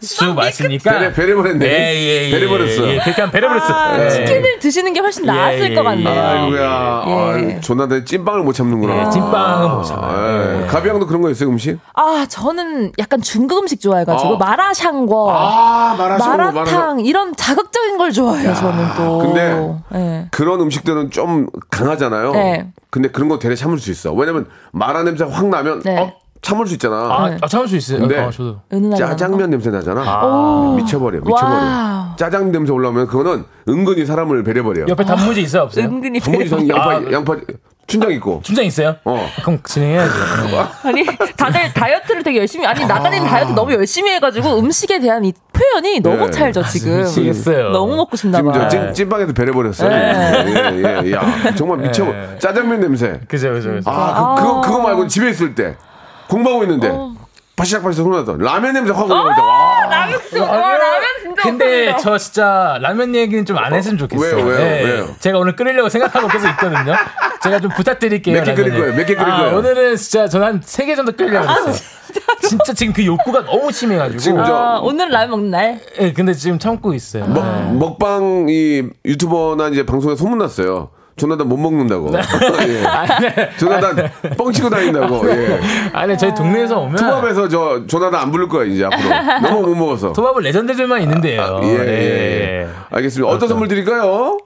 [0.00, 1.66] 쭉 마시니까 배려- 배려버렸네.
[1.66, 2.88] 예, 예, 예, 배려버렸어.
[2.88, 3.74] 예, 그렇게 하면 배려버렸어.
[3.74, 4.08] 아, 예.
[4.10, 6.20] 치킨을 드시는 게 훨씬 나았을 예, 것 예, 같네요.
[6.22, 7.04] 아이고야.
[7.06, 7.60] 예.
[7.60, 9.06] 아, 찐빵을 못 참는구나.
[9.06, 10.56] 예, 찐빵은 못 참아요.
[10.58, 10.62] 예.
[10.62, 10.66] 예.
[10.66, 11.78] 가비양도 그런 거 있어요, 음식?
[11.92, 14.38] 아, 저는 약간 중국 음식 좋아해가지고 아.
[14.38, 17.00] 마라샹궈, 아, 마라샹궈, 마라탕 마라샹궈.
[17.02, 18.54] 이런 자극적인 걸 좋아해요.
[18.54, 19.18] 저는 또.
[19.18, 20.26] 근데 예.
[20.30, 22.32] 그런 음식들은 좀 강하잖아요.
[22.32, 22.72] 네.
[22.90, 24.12] 근데 그런 거 되레 참을 수 있어.
[24.12, 25.98] 왜냐면 마라 냄새 확 나면 네.
[25.98, 26.12] 어,
[26.42, 26.96] 참을 수 있잖아.
[26.96, 28.00] 아, 아, 참을 수 있어요.
[28.00, 28.60] 근데 아, 저도.
[28.96, 30.02] 짜장면 냄새 나잖아.
[30.06, 30.74] 아.
[30.76, 31.54] 미쳐버려, 미쳐버려.
[31.54, 32.16] Wow.
[32.16, 34.86] 짜장 냄새 올라오면 그거는 은근히 사람을 배려버려.
[34.88, 35.84] 옆에 단무지 있어요, 없어요?
[35.84, 37.12] 은근히 단무지 상 양파, 아.
[37.12, 37.36] 양파,
[37.90, 38.40] 춘장 있고.
[38.44, 38.96] 춘장 있어요?
[39.04, 39.28] 어.
[39.42, 40.12] 그럼 진행해야죠.
[40.88, 41.04] 아니
[41.36, 46.26] 다들 다이어트를 되게 열심히 아니 나다님 다이어트 너무 열심히 해가지고 음식에 대한 이 표현이 너무
[46.26, 46.30] 네.
[46.30, 47.70] 찰져 지금 미치겠어요.
[47.70, 48.68] 너무 먹고 싶나 지금 저 봐.
[48.68, 49.90] 찐, 찐빵에도 배려버렸어요.
[49.90, 52.04] 예, 예, 야, 정말 미쳐.
[52.04, 52.36] 네.
[52.38, 53.18] 짜장면 냄새.
[53.26, 53.90] 그죠, 그죠, 그죠.
[53.90, 55.74] 아, 그, 그거, 그거 말고 집에 있을 때
[56.28, 57.09] 공부하고 있는데 어.
[57.60, 59.40] 바시락바시락 소리 나던 라면 냄새 확 올라올 때.
[59.42, 59.86] 와.
[59.90, 61.96] 라면 진짜 와 라면 진짜 근데.
[62.00, 64.36] 저 진짜 라면 얘기는 좀 안 했으면 좋겠어요.
[64.36, 64.82] 왜요, 왜요, 네.
[64.84, 65.14] 왜요?
[65.20, 66.94] 제가 오늘 끓이려고 생각하고 계속 있거든요.
[67.42, 68.34] 제가 좀 부탁드릴게요.
[68.36, 68.80] 몇 개 끓일 라면을.
[68.92, 68.96] 거예요?
[68.96, 69.58] 몇 개 끓일 아, 거예요?
[69.58, 71.74] 오늘은 진짜 저는 한 세 개 정도 끓이려고 했어요.
[72.42, 74.18] 진짜 지금 그 욕구가 너무 심해가지고.
[74.18, 77.26] 지금 저- 아, 오늘 라면 먹는 날 예, 근데 지금 참고 있어요.
[77.26, 77.72] 먹, 네.
[77.72, 80.90] 먹방 이 유튜버나 이제 방송에 소문났어요.
[81.20, 82.12] 조나단 못 먹는다고.
[82.66, 83.50] 예.
[83.58, 85.30] 조나단 뻥치고 다닌다고.
[85.30, 85.60] 예.
[85.92, 89.40] 아니 저희 동네에서 오면 투밥에서 저 조나단 안 부를 거야 이제 앞으로.
[89.54, 90.12] 너무 못 먹어서.
[90.12, 91.60] 토밥은 레전드들만 있는데요.
[91.62, 91.92] 예, 예, 네.
[92.62, 92.68] 예.
[92.90, 93.30] 알겠습니다.
[93.32, 94.38] 어떤 선물 드릴까요?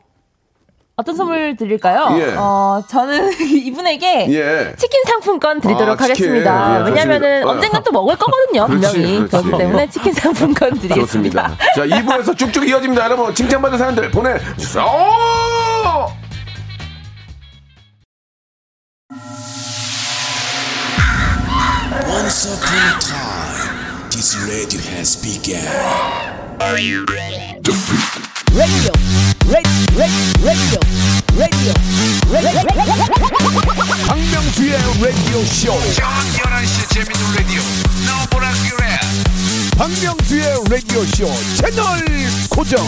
[0.97, 2.09] 어떤 선물 드릴까요?
[2.21, 2.35] 예.
[2.37, 4.75] 어 저는 이분에게 예.
[4.77, 6.27] 치킨 상품권 드리도록 아, 치킨.
[6.27, 6.81] 하겠습니다.
[6.81, 7.51] 예, 왜냐면은 좋습니다.
[7.51, 9.17] 언젠간 또 먹을 거거든요, 그렇지, 분명히.
[9.29, 9.31] 그렇지.
[9.47, 11.49] 그렇기 때문에 치킨 상품권 드리겠습니다.
[11.49, 11.57] 좋습니다.
[11.75, 13.05] 자, 2부에서 쭉쭉 이어집니다.
[13.07, 14.85] 여러분, 칭찬받은 사람들 보내주세요.
[22.15, 25.59] Once upon a time, this radio has begun.
[34.07, 35.73] 박명수의 라디오 쇼.
[35.95, 37.61] 저녁 11시 재밌는 라디오.
[38.07, 38.97] 너보라 그래.
[39.77, 41.85] 박명수의 라디오 쇼 채널
[42.49, 42.87] 고정.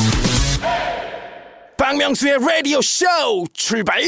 [1.76, 3.04] 박명수의 라디오 쇼
[3.52, 4.00] 출발.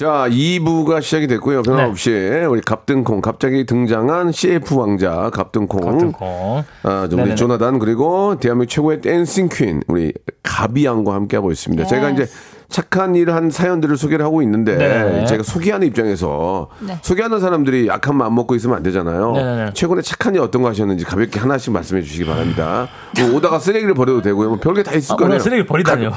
[0.00, 1.60] 자, 2부가 시작이 됐고요.
[1.60, 2.10] 변함없이
[2.48, 5.78] 우리 갑등콩, 갑자기 등장한 CF 왕자 갑등콩.
[5.82, 6.64] 갑등콩.
[6.84, 7.36] 아, 좀 우리.
[7.36, 11.84] 조나단 그리고 대한민국 최고의 댄싱 퀸 우리 가비 양과 함께 하고 있습니다.
[11.84, 12.26] 제가 이제
[12.70, 15.26] 착한 일을 한 사연들을 소개를 하고 있는데 네.
[15.26, 16.70] 제가 소개하는 입장에서
[17.02, 19.32] 소개하는 사람들이 약한 마음 먹고 있으면 안 되잖아요.
[19.32, 19.72] 네네네.
[19.74, 22.88] 최근에 착한 일 어떤 거 하셨는지 가볍게 하나씩 말씀해 주시기 바랍니다.
[23.18, 24.48] 뭐 오다가 쓰레기를 버려도 되고요.
[24.48, 25.38] 뭐 별게 다 있을 아, 거예요.
[25.38, 26.12] 쓰레기 버리다니요.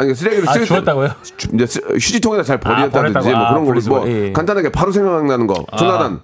[0.00, 1.10] 아니 쓰레기를 아, 쓰레기- 주웠다고요?
[1.36, 3.28] 주- 이제 쓰- 휴지통에다 잘 버렸다든지 버렸다고.
[3.30, 4.06] 뭐 아, 그런 거 버리지 뭐 마.
[4.08, 4.32] 예, 예.
[4.32, 5.54] 간단하게 바로 생각나는 거.
[5.76, 6.20] 조나단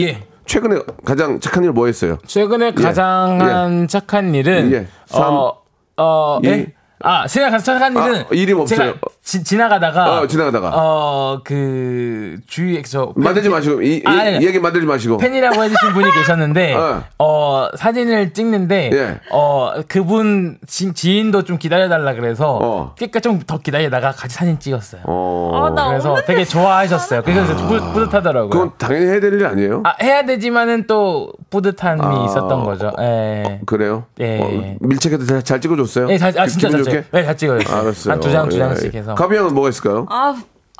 [0.00, 0.22] 예.
[0.46, 2.18] 최근에 가장 착한 일 뭐 했어요?
[2.26, 3.44] 최근에 가장 예.
[3.44, 4.88] 한 착한 일은 예.
[5.06, 5.54] 삼, 어,
[5.96, 6.48] 어, 이.
[6.48, 6.72] 예?
[7.02, 8.94] 아, 제가 가장 착한 아, 일은 일이 없어요.
[9.30, 10.72] 지, 지나가다가 어, 지나가다가.
[10.74, 15.92] 어, 그 주위에 저 만들지 마시고 이, 이, 아, 이 얘기 만들지 마시고 팬이라고 해주신
[15.92, 17.04] 분이 계셨는데 어.
[17.18, 17.68] 어.
[17.76, 19.20] 사진을 찍는데 예.
[19.30, 22.94] 어 그분 지, 지인도 좀 기다려달라 그래서 어.
[22.96, 25.02] 그러니까 좀 더 기다리다가 같이 사진 찍었어요.
[25.04, 25.50] 어.
[25.54, 26.16] 아, 나 그래서.
[26.26, 27.22] 되게 좋아하셨어요.
[27.22, 28.50] 그래서 뿌, 뿌듯하더라고요.
[28.50, 29.82] 그건 당연히 해야 될 일 아니에요?
[29.84, 32.24] 아 해야 되지만은 또 뿌듯함이 아.
[32.26, 32.90] 있었던 거죠.
[33.00, 33.60] 예.
[33.64, 34.04] 그래요?
[34.20, 34.40] 예.
[34.40, 36.10] 어, 밀착해도 잘, 잘 찍어줬어요?
[36.10, 36.92] 예, 잘, 아, 진짜 기분 잘?
[36.92, 37.04] 찍어요.
[37.12, 37.58] 네, 잘 찍어요.
[37.68, 38.12] 알았어요.
[38.12, 38.98] 한 두 장, 두 예, 장씩 예.
[38.98, 39.14] 해서.
[39.20, 40.06] 가비 형은 뭐가 있을까요?
[40.08, 40.34] 아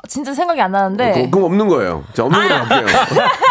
[0.07, 2.03] 진짜 생각이 안 나는데 그- 그럼 없는 거예요.
[2.13, 2.97] 자, 없는 걸로 갈게요.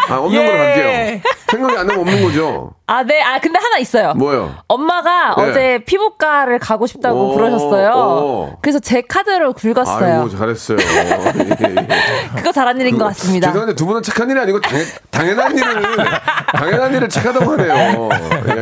[0.09, 1.20] 아, 없는 걸로 갈게요.
[1.48, 2.72] 생각이 안 나면 없는 거죠.
[2.90, 3.22] 아, 네.
[3.22, 4.14] 아, 근데 하나 있어요.
[4.14, 4.53] 뭐요?
[4.66, 5.42] 엄마가 네.
[5.42, 7.90] 어제 피부과를 가고 싶다고 오, 그러셨어요.
[7.92, 8.57] 오.
[8.61, 10.22] 그래서 제 카드로 긁었어요.
[10.22, 10.79] 아이고 잘했어요.
[10.81, 11.87] 예, 예.
[12.35, 13.46] 그거 잘한 일인 것 같습니다.
[13.46, 15.83] 죄송한데 두 분은 착한 일이 아니고 당연, 당연 한 일을
[16.53, 18.09] 당연한 일을 착하다고 하네요.
[18.48, 18.55] 예.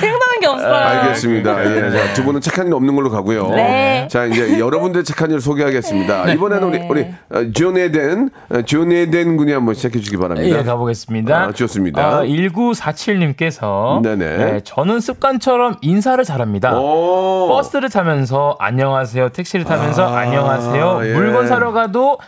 [0.00, 0.74] 생각나는 게 없어요.
[0.74, 1.64] 알겠습니다.
[1.76, 3.50] 예, 자, 두 분은 착한 일 없는 걸로 가고요.
[3.50, 4.08] 네.
[4.10, 6.32] 자, 이제 여러분들 착한 일 소개하겠습니다.
[6.32, 6.86] 이번에는 네.
[6.88, 10.58] 우리 우리 존 에덴, 어, 존 에덴 군이 한번 시작해 주기 바랍니다.
[10.58, 11.36] 예, 가보겠습니다.
[11.36, 12.22] 아, 좋습니다.
[12.22, 14.60] 1947님께서 네 네.
[14.64, 16.78] 저는 습관처럼 인사를 잘합니다.
[16.78, 17.48] 오.
[17.48, 19.30] 버스를 타면서 안녕하세요.
[19.30, 21.00] 택시를 타면서 아, 안녕하세요.
[21.04, 21.14] 예.
[21.14, 22.18] 물건 사러 가도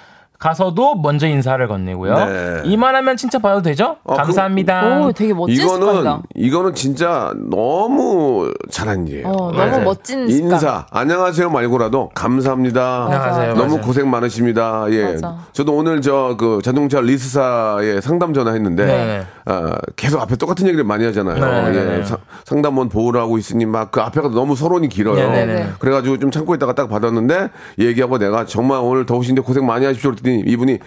[0.51, 2.15] 가서도 먼저 인사를 건네고요.
[2.15, 2.61] 네.
[2.67, 3.97] 이만하면 칭찬 받아도 되죠?
[4.05, 5.01] 어, 감사합니다.
[5.07, 6.23] 오, 되게 멋진 이거는 습관이다.
[6.37, 9.27] 이거는 진짜 너무 잘한 일이에요.
[9.27, 9.67] 어, 네.
[9.71, 10.53] 너무 멋진 습관.
[10.53, 13.05] 인사 안녕하세요 말고라도 감사합니다.
[13.07, 13.55] 안녕하세요.
[13.55, 13.81] 너무 맞아요.
[13.87, 14.85] 고생 많으십니다.
[14.91, 15.05] 예.
[15.15, 15.37] 맞아.
[15.53, 19.23] 저도 오늘 저 그 자동차 리스사에 상담 전화했는데 네.
[19.47, 21.45] 아, 계속 앞에 똑같은 얘기를 많이 하잖아요.
[21.45, 21.97] 네, 네, 예.
[21.99, 22.05] 네.
[22.05, 25.15] 사- 상담원 보호를 하고 있으니 막 그 앞에가 너무 서론이 길어요.
[25.15, 25.69] 네, 네, 네.
[25.79, 30.11] 그래가지고 좀 참고 있다가 딱 받았는데 얘기하고 내가 정말 오늘 더우신데 고생 많이 하십시오.
[30.11, 30.79] 그랬더니 이분이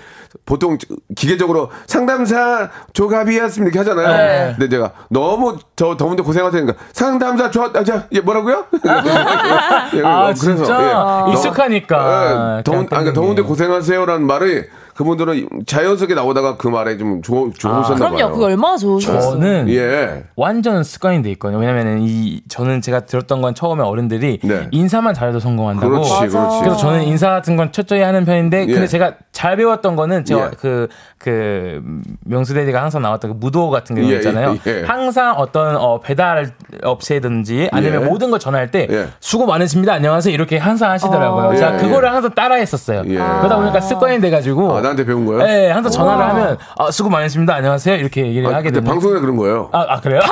[0.45, 0.77] 보통
[1.15, 3.69] 기계적으로 상담사 조갑이었습니다.
[3.71, 4.17] 이렇게 하잖아요.
[4.17, 4.55] 네.
[4.57, 8.65] 근데 제가 너무 더 더운데 고생하시니까 상담사 조, 아, 자, 예, 뭐라고요?
[9.95, 11.25] 예, 아, 어, 진짜?
[11.27, 11.31] 예.
[11.31, 12.57] 익숙하니까.
[12.59, 13.47] 예, 더운, 그냥 아니, 더운데 땡기네.
[13.47, 14.63] 고생하세요라는 말이
[14.99, 18.17] 그분들은 자연스럽게 나오다가 그 말에 좀 좋, 좋으셨나 봐요.
[18.17, 18.33] 그럼요.
[18.33, 19.39] 그거 얼마나 좋으셨어요.
[19.39, 20.25] 저는 예.
[20.35, 21.57] 완전 습관이 돼 있거든요.
[21.57, 24.67] 왜냐면은 이 저는 제가 들었던 건 처음에 어른들이 네.
[24.71, 25.89] 인사만 잘해도 성공한다고.
[25.89, 26.59] 그렇지, 그렇지.
[26.59, 28.73] 그래서 저는 인사 같은 건 철저히 하는 편인데 예.
[28.73, 30.51] 근데 제가 잘 배웠던 거는 제가 예.
[30.59, 31.81] 그, 그,
[32.25, 34.55] 명수대디가 항상 나왔던 그 무도 같은 경우 예, 있잖아요.
[34.65, 34.83] 예, 예.
[34.85, 36.51] 항상 어떤 어, 배달
[36.81, 38.05] 업체든지 아니면 예.
[38.05, 39.07] 모든 걸 전화할 때 예.
[39.19, 39.91] 수고 많으십니다.
[39.93, 40.33] 안녕하세요.
[40.33, 41.47] 이렇게 항상 하시더라고요.
[41.49, 41.55] 어.
[41.55, 42.13] 제가 예, 그거를 예.
[42.13, 43.03] 항상 따라 했었어요.
[43.07, 43.15] 예.
[43.15, 44.77] 그러다 보니까 습관이 돼 가지고.
[44.77, 45.43] 아, 나한테 배운 거예요?
[45.43, 47.53] 네, 항상 전화를 하면 아, 수고 많으십니다.
[47.55, 47.97] 안녕하세요.
[47.97, 48.85] 이렇게 얘기를 아, 하게 되는.
[48.89, 49.69] 방송에 그런 거예요.
[49.73, 50.21] 아, 아, 그래요?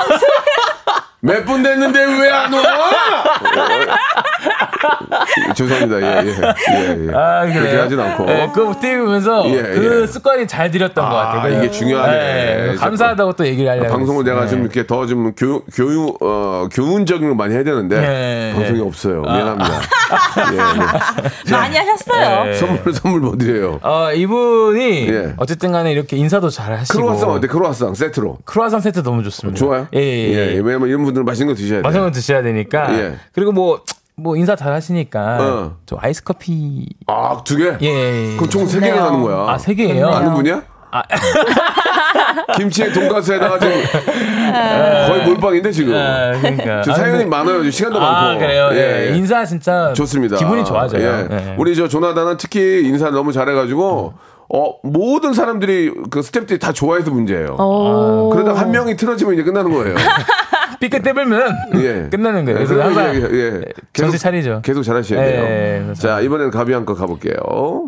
[1.20, 2.62] 몇 분 됐는데 왜 안 와?
[5.56, 6.02] 죄송합니다.
[6.02, 6.32] 예, 예.
[6.32, 7.14] 예, 예.
[7.16, 7.82] 아, 그렇게 그래요?
[7.84, 8.26] 하진 않고.
[8.26, 10.08] 네, 그거 띄우면서 예, 그 예.
[10.08, 11.42] 습관이 잘 들였던 아, 것 같아요.
[11.44, 12.18] 그래서- 이게 중요하네.
[12.68, 13.88] 네, 감사하다고 또 얘기를 하려고.
[13.90, 14.24] 방송을.
[14.24, 14.64] 내가 좀 네.
[14.66, 18.54] 이렇게 더 좀 교, 교육, 어, 교훈적인 걸 많이 해야 되는데 네.
[18.56, 19.22] 방송이 없어요.
[19.22, 19.70] 미안합니다.
[20.52, 20.58] 예,
[21.48, 21.52] 예.
[21.52, 22.44] 많이 하셨어요.
[22.46, 22.54] 네.
[22.56, 23.80] 선물, 선물 뭐 드려요?
[23.84, 25.34] 어, 이분이 예.
[25.38, 26.98] 어쨌든 간에 이렇게 인사도 잘 하시고.
[27.00, 27.48] 크로아상 어때?
[27.48, 28.40] 크로아상 세트로.
[28.46, 29.58] 크로아상 세트 너무 좋습니다.
[29.58, 29.88] 좋아요?
[29.94, 30.62] 예, 예, 예.
[30.64, 31.82] 왜냐면 이런 분들은 맛있는 거 드셔야 돼요.
[31.84, 32.94] 맛있는 거 드셔야 되니까.
[33.00, 33.14] 예.
[33.34, 33.82] 그리고 뭐,
[34.20, 35.38] 뭐 인사 잘 하시니까.
[35.40, 35.76] 어.
[35.86, 36.88] 저 아이스 커피.
[37.06, 37.78] 아, 두 개?
[37.82, 38.36] 예.
[38.36, 39.06] 그럼 총 세 개가.
[39.06, 39.46] 가는 거야.
[39.48, 40.10] 아, 세 개예요?
[40.10, 40.64] 아는 분이야?
[40.92, 41.04] 아.
[42.58, 43.76] 김치에 돈가스에다가 지금
[45.08, 45.94] 거의 몰빵인데 지금.
[45.96, 46.82] 아, 그러니까.
[46.82, 47.58] 저 아, 사연이 근데- 많아요.
[47.60, 48.40] 지금 시간도 아, 많고.
[48.40, 48.70] 그래요?
[48.74, 49.16] 예.
[49.16, 49.94] 인사 진짜.
[49.94, 50.38] 좋습니다.
[50.38, 51.28] 기분이 좋아져요.
[51.30, 51.36] 예.
[51.36, 51.56] 예.
[51.60, 54.14] 우리 저 조나단은 특히 인사를 너무 잘해가지고
[54.50, 57.56] 어 모든 사람들이 그 스탭들이 다 좋아해서 문제예요.
[57.60, 58.30] 오.
[58.34, 59.94] 그러다 한 명이 틀어지면 이제 끝나는 거예요.
[60.80, 62.08] 삐끗 떼불면 예.
[62.10, 62.58] 끝나는 거예요.
[62.60, 63.62] 그래서 예, 항상 예, 예.
[63.94, 64.62] 정신 차리죠.
[64.64, 65.32] 계속 잘하셔야 예,
[65.84, 65.94] 돼요.
[65.96, 67.34] 자 이번에는 가비 한 거 가볼게요.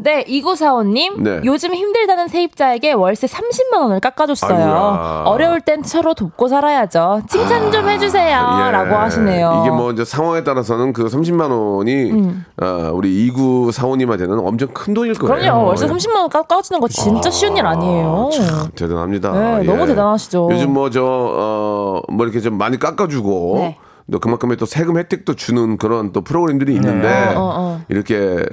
[0.04, 1.21] 네, 2945님.
[1.21, 1.41] 네.
[1.45, 4.54] 요즘 힘들다는 세입자에게 월세 30만 원을 깎아줬어요.
[4.58, 5.23] 아이고야.
[5.25, 7.21] 어려울 땐 서로 돕고 살아야죠.
[7.30, 8.25] 칭찬 좀 해주세요.
[8.67, 8.71] 예.
[8.71, 9.62] 라고 하시네요.
[9.62, 15.13] 이게 뭐 이제 상황에 따라서는 그 30만 원이 어, 우리 이구 사원님한테는 엄청 큰 돈일
[15.13, 15.34] 거예요.
[15.36, 15.39] 음.
[15.41, 15.65] 그럼요.
[15.67, 15.89] 월세 예.
[15.89, 18.30] 30만 원 깎- 깎아주는 거 진짜 쉬운 일 아니에요.
[18.34, 19.32] 참 대단합니다.
[19.60, 20.49] 네, 너무 대단하시죠.
[20.52, 23.78] 요즘 뭐저어뭐 이렇게 좀 많이 깎아주고 네.
[24.12, 27.82] 또 그만큼의 또 세금 혜택도 주는 그런 또 프로그램들이 있는데 어, 어.
[27.89, 28.44] 이렇게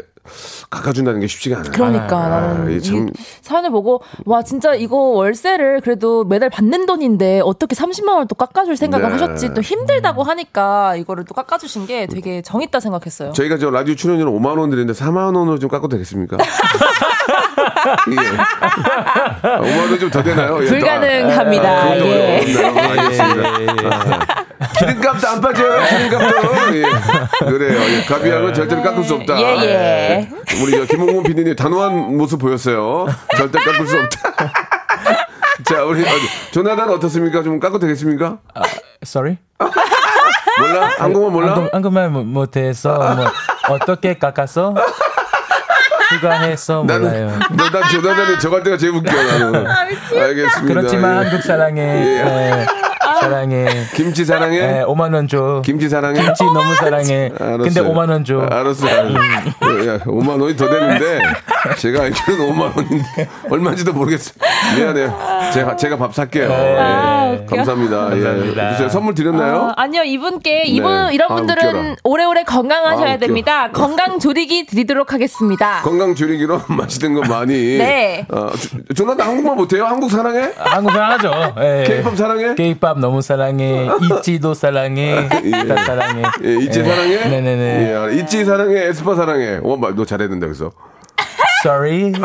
[0.70, 1.70] 깎아준다는 게 쉽지가 않아요.
[1.72, 3.12] 그러니까 아, 나는 이게 참- 이
[3.42, 8.76] 사연을 보고 와 진짜 이거 월세를 그래도 매달 받는 돈인데 어떻게 30만 원을 또 깎아줄
[8.76, 9.12] 생각을 네.
[9.12, 13.32] 하셨지 또 힘들다고 하니까 이거를 또 깎아주신 게 되게 정있다 생각했어요.
[13.32, 16.36] 저희가 저 라디오 출연료는 5만 원 드리는데 4만 원으로 좀 깎아도 되겠습니까?
[18.10, 18.16] 예.
[19.42, 20.58] 아, 5만 원 좀 더 되나요?
[20.62, 21.68] 예, 또- 불가능합니다.
[21.68, 22.40] 아, 그건 좀 예.
[22.40, 22.90] 어렵네요.
[23.00, 24.26] 알겠습니다.
[24.78, 25.82] 기름값도 안 빠져요.
[25.88, 26.76] 기름값도.
[26.76, 26.82] 예.
[27.50, 27.80] 그래요.
[27.80, 28.04] 예.
[28.04, 29.38] 가비약은 절대로 깎을 수 없다.
[29.40, 30.28] 예, 예.
[30.62, 33.06] 우리 저 김홍문 PD님 단호한 모습 보였어요.
[33.36, 34.52] 절대 깎을 수 없다.
[35.64, 36.04] 자, 우리
[36.52, 37.42] 조나단 어떻습니까?
[37.42, 38.38] 좀 깎아도 되겠습니까?
[39.04, 39.38] Sorry?
[40.58, 40.90] 몰라?
[40.98, 41.52] 한국어 몰라?
[41.52, 43.26] 한국, 한국말 못- 못해서 뭐
[43.76, 44.74] 어떻게 깎았어?
[46.10, 47.38] 휴가해서 나는 몰라요.
[47.50, 49.66] 너난 조나단이 저 갈 때가 제일 웃겨 나는.
[49.66, 50.62] 알겠습니다.
[50.62, 51.28] 그렇지만 예.
[51.28, 51.82] 한국 사랑해.
[51.82, 52.20] 예.
[52.20, 52.66] 예,
[53.20, 53.66] 사랑해.
[53.94, 54.58] 김치 사랑해.
[54.80, 55.62] 예, 5만 원 줘.
[55.64, 56.20] 김치 사랑해.
[56.22, 57.30] 김치 너무 사랑해.
[57.38, 57.58] 알았어요.
[57.58, 58.40] 근데 5만 원 줘.
[58.50, 58.86] 알았어.
[58.88, 61.20] 야, 5만 원이 더 되는데
[61.78, 64.34] 제가 알기로는 5만 원인데 얼마인지도 모르겠어요.
[64.76, 65.50] 미안해요.
[65.52, 66.52] 제가 제가 밥 살게요.
[66.52, 67.36] 아, 예.
[67.42, 67.56] 웃겨.
[67.56, 67.96] 감사합니다.
[68.10, 68.72] 감사합니다.
[68.72, 68.76] 예.
[68.76, 69.56] 제가 선물 드렸나요?
[69.56, 71.14] 어, 아니요, 이분께, 이분, 네.
[71.14, 71.96] 이런 아, 분들은 웃겨라.
[72.04, 73.18] 오래오래 아, 건강하셔야 웃겨.
[73.26, 73.70] 됩니다.
[73.72, 75.80] 건강 조리기 드리도록 하겠습니다.
[75.82, 77.78] 건강 줄이기로 맛있는 거 많이.
[77.78, 78.26] 네.
[78.30, 79.84] 어, 조- 조나단 한국말 못해요?
[79.86, 80.52] 한국 사랑해?
[80.56, 81.54] 한국 사랑하죠.
[81.60, 81.84] 예.
[81.86, 82.54] K-pop 사랑해?
[82.54, 83.88] K-pop 너무 사랑해.
[84.18, 85.28] 있지도 사랑해.
[85.28, 86.22] 다 사랑해.
[86.44, 86.84] 예, 있지 예.
[86.84, 87.28] 사랑해?
[87.28, 88.10] 네네네.
[88.10, 89.60] 예, 있지 사랑해, 에스파 사랑해.
[89.62, 90.70] 어, 말, 너 잘했는데, 그래서.
[91.64, 92.12] Sorry.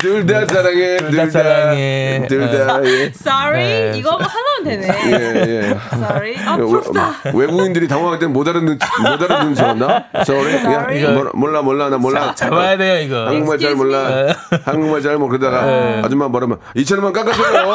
[0.00, 1.30] 둘다 사랑해, 둘다 둘 다.
[1.30, 2.26] 사랑해.
[2.28, 3.04] 둘 다, 예.
[3.14, 3.64] Sorry?
[3.92, 3.92] 네.
[3.96, 4.88] 이거 하나 면 되네.
[4.88, 5.40] 예,
[5.70, 5.78] 예.
[5.92, 6.36] Sorry?
[6.46, 7.10] 아, 예, 부럽다.
[7.34, 10.04] 외, 외국인들이 당황할 때는 못 알아듣는, 못 알아듣는 줄 알았나?
[10.22, 10.54] Sorry?
[10.56, 11.04] Sorry.
[11.04, 12.34] 야, 몰라, 몰라, 몰라, 나 몰라.
[12.34, 13.26] 잡아야 돼요, 이거.
[13.26, 14.34] 한국말 잘 몰라.
[14.64, 17.70] 한국말 잘 모르 그러다가 아줌마 뭐라면 2천원만 깎아줘요.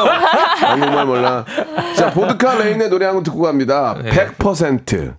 [0.58, 1.46] 한국말 몰라.
[1.96, 3.96] 자, 보드카 레인의 노래 한 곡 듣고 갑니다.
[4.04, 5.14] 100%.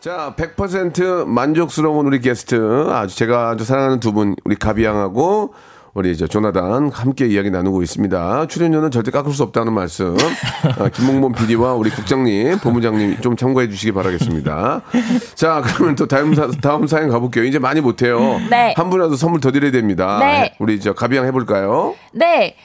[0.00, 2.88] 자, 100% 만족스러운 우리 게스트.
[2.90, 5.54] 아주 제가 아주 사랑하는 두 분, 우리 가비양하고
[5.94, 8.48] 우리 저 조나단 함께 이야기 나누고 있습니다.
[8.48, 10.16] 출연료는 절대 깎을 수 없다는 말씀.
[10.80, 14.82] 아, 김홍범 PD와 우리 국장님, 본부장님 좀 참고해 주시기 바라겠습니다.
[15.36, 17.44] 자, 그러면 또 다음 사, 다음 사연 가볼게요.
[17.44, 18.40] 이제 많이 못해요.
[18.50, 18.74] 네.
[18.76, 20.18] 한 분이라도 선물 더 드려야 됩니다.
[20.18, 20.56] 네.
[20.58, 21.94] 우리 저 가비양 해볼까요?
[22.12, 22.56] 네,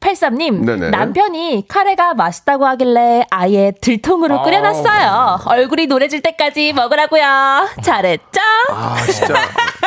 [0.00, 0.64] K1683님.
[0.64, 0.90] 네네.
[0.90, 5.40] 남편이 카레가 맛있다고 하길래 아예 들통으로 끓여놨어요.
[5.46, 7.68] 얼굴이 노래질 때까지 먹으라고요.
[7.82, 8.40] 잘했죠?
[8.70, 9.34] 아, 진짜,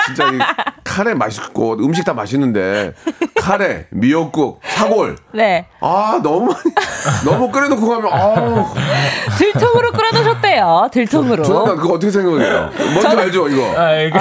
[0.05, 0.39] 진짜 이
[0.83, 2.93] 카레 맛있고 음식 다 맛있는데
[3.39, 5.15] 카레, 미역국, 사골.
[5.33, 5.67] 네.
[5.79, 6.63] 아, 너무 많이,
[7.25, 8.65] 너무 끓여놓고 가면, 아우.
[9.37, 10.89] 들통으로 끓여놓으셨대요.
[10.91, 11.43] 들통으로.
[11.43, 12.69] 조나단 그거 어떻게 생각해요?
[12.93, 13.79] 뭔지 알죠, 이거?
[13.79, 14.19] 아, 이거.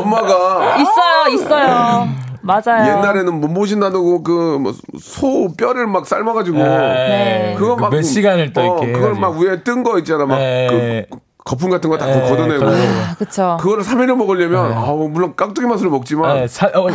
[0.00, 2.08] 엄마가 있어요, 있어요.
[2.46, 2.98] 맞아요.
[2.98, 7.54] 옛날에는 뭐 못모신 나누고 그소 뼈를 막 삶아가지고 네.
[7.58, 9.20] 그거 그막몇 시간을 또 어, 이렇게 그걸 해가지고.
[9.20, 11.06] 막 위에 뜬 거 있잖아 막 네.
[11.10, 13.56] 그 거품 같은 거다 네, 걷어내고 아, 그쵸.
[13.60, 16.88] 그거를 3일을 먹으려면 아우 물론 깍두기 맛으로 먹지만 네, 사, 어,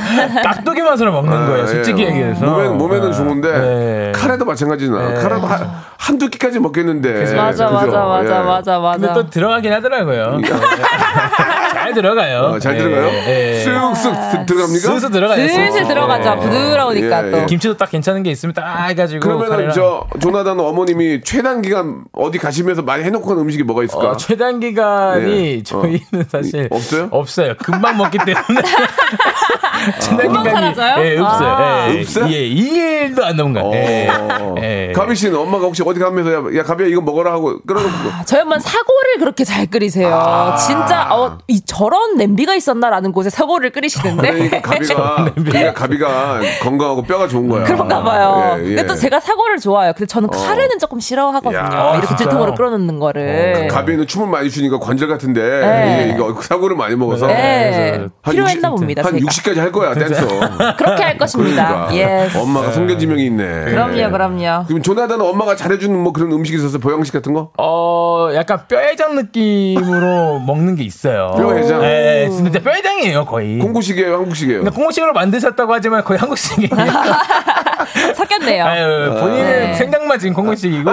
[0.44, 2.08] 깍두기 맛으로 먹는 거예요, 솔직히 예.
[2.08, 2.46] 얘기해서.
[2.46, 3.16] 몸에, 몸에는 네.
[3.16, 4.12] 좋은데 네.
[4.14, 5.10] 카레도 마찬가지잖아.
[5.14, 5.22] 네.
[5.24, 7.34] 카레도 한, 한두 끼까지 먹겠는데.
[7.34, 7.74] 맞아, 그죠?
[7.74, 8.44] 맞아, 맞아, 예.
[8.44, 8.98] 맞아, 맞아.
[9.00, 10.42] 근데 또 들어가긴 하더라고요.
[11.74, 12.40] 잘 들어가요.
[12.40, 13.08] 어, 잘 들어가요?
[13.08, 13.66] 예, 예.
[13.66, 14.80] 쓱쓱 들- 들어갑니까?
[14.80, 15.48] 슬슬 들어가요.
[15.48, 16.40] 슬슬 들어가죠.
[16.40, 17.38] 부드러우니까 예, 또.
[17.40, 17.46] 예.
[17.46, 19.20] 김치도 딱 괜찮은 게 있으면 딱 해가지고.
[19.22, 24.12] 그러면은 카레랑- 저 조나단 어머님이 최단 기간 어디 가시면서 많이 해놓고 간 음식이 뭐가 있을까?
[24.12, 25.64] 어, 최단 기간이 예.
[25.64, 27.10] 저희는 사실 없어요?
[27.12, 27.54] 없어요.
[27.60, 28.62] 금방 먹기 때문에.
[30.18, 31.06] 금방 사라져요?
[31.06, 31.50] 예, 없어요.
[31.50, 31.90] 아.
[31.90, 32.28] 예, 없어요?
[32.30, 33.74] 예, 2일도 안 넘은 거예요.
[33.74, 34.10] 예.
[34.10, 34.56] 어.
[34.62, 34.94] 예.
[34.96, 38.62] 가비 씨는 엄마가 혹시 어디 가면서 야, 야 가비야 이거 먹어라 하고 끌어놓고 저희 엄마는
[38.62, 40.14] 사골을 그렇게 잘 끓이세요.
[40.14, 40.56] 아.
[40.56, 44.32] 진짜 어, 이 저런 냄비가 있었나라는 곳에 사골을 끓이시는데.
[44.32, 47.64] 그러니까 가비가 그러니까 가비가 건강하고 뼈가 좋은 거야.
[47.64, 48.58] 그런가 봐요.
[48.58, 48.76] 예, 예.
[48.76, 49.94] 근데 또 제가 사골을 좋아해요.
[49.94, 51.58] 근데 저는 카레는 조금 싫어하거든요.
[51.58, 52.30] 야, 이렇게 진짜요?
[52.30, 53.68] 들통으로 끓여놓는 거를.
[53.70, 56.04] 가비는 춤을 많이 추니까 관절 같은데 네.
[56.08, 58.00] 이게 이거 사골을 많이 먹어서 네.
[58.24, 59.04] 한 필요했나 60 봅니다.
[59.04, 59.26] 한 제가.
[59.26, 60.26] 60까지 할 거야 댄서.
[60.78, 61.88] 그렇게 할 것입니다.
[61.90, 62.38] 그러니까 Yes.
[62.38, 63.66] 엄마가 선견지명이 있네.
[63.66, 64.66] 그럼요, 그럼요.
[64.68, 67.52] 그럼 조나단은 엄마가 잘해주는 뭐 그런 음식이 있어서 보양식 같은 거?
[67.58, 71.34] 어, 약간 뼈해장 느낌으로 먹는 게 있어요.
[71.38, 71.84] 뼈해장?
[71.84, 73.60] 예, 진짜 뼈해장이에요, 거의.
[73.60, 74.64] 콩고식이에요, 한국식이에요?
[74.64, 76.70] 근데 콩고식으로 만드셨다고 하지만 거의 한국식이에요.
[78.16, 78.64] 섞였네요.
[78.66, 79.74] 아유, 본인은 네.
[79.74, 80.92] 생각만 지금 콩고식이고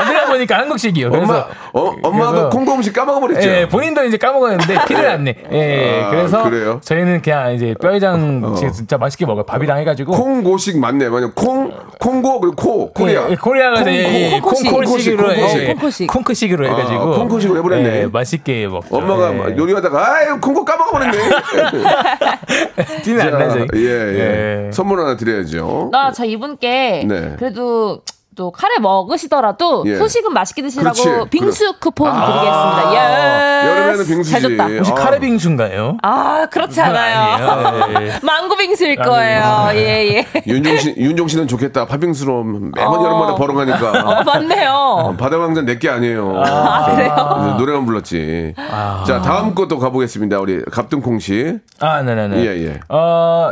[0.00, 1.06] 만들다 보니까 한국식이요.
[1.08, 3.48] 엄마, 그래서 어, 엄마도 그래서- 콩고 음식 까먹어 버렸죠.
[3.48, 5.34] 예, 본인도 이제 까먹었는데 티를 안 내.
[5.52, 6.80] 예, 아, 그래서 그래요?
[6.82, 9.44] 저희는 그냥 이제 뼈해장 진짜- 진짜 맛있게 먹어요.
[9.44, 10.12] 밥이랑 해가지고.
[10.12, 11.08] 콩고식 맞네.
[11.08, 13.26] 만약 콩, 콩고 그리고 코, 코리아.
[13.26, 16.06] 예, 예, 코리아가 콩, 이제 콩, 콩, 콩콩식으로 콩콩식, 예.
[16.06, 18.02] 콩콩식으로 해가지고 아, 콩콩식으로 해버렸네.
[18.02, 18.96] 예, 맛있게 먹죠.
[18.96, 19.56] 엄마가 예.
[19.56, 21.18] 요리하다가 아유 콩고 까먹어 버렸네.
[23.02, 23.66] 티는 안 나죠.
[23.76, 24.70] 예, 예, 예.
[24.72, 25.88] 선물 하나 드려야죠.
[25.92, 27.36] 나 저 이분께 네.
[27.38, 28.02] 그래도
[28.40, 29.96] 또 카레 먹으시더라도 예.
[29.96, 31.28] 소식은 맛있게 드시라고 그렇지.
[31.28, 32.24] 빙수 쿠폰 아.
[32.24, 32.94] 드리겠습니다.
[32.94, 33.68] 예.
[33.68, 34.30] 여름에는 빙수지.
[34.30, 34.66] 잘 줬다.
[34.66, 34.94] 혹시 아.
[34.94, 35.98] 카레 빙수인가요?
[36.02, 37.18] 아 그렇지 않아요.
[37.18, 38.06] 아니에요.
[38.06, 38.12] 예.
[38.24, 39.68] 망고 빙수일 거예요.
[39.74, 40.42] 예 예.
[40.46, 41.84] 윤종 씨, 윤종 씨는 좋겠다.
[41.84, 43.04] 팥빙수로 매번 어.
[43.04, 44.22] 여름마다 어 벌어가니까.
[44.24, 45.16] 맞네요.
[45.18, 46.42] 바다 왕자 내게 아니에요.
[46.42, 47.56] 아 그래요?
[47.58, 48.54] 노래만 불렀지.
[49.06, 50.40] 자, 다음 것도 가보겠습니다.
[50.40, 51.58] 우리 갑등콩 씨.
[51.78, 52.36] 아, 네네네.
[52.38, 52.80] 예, 예.
[52.88, 53.50] 어,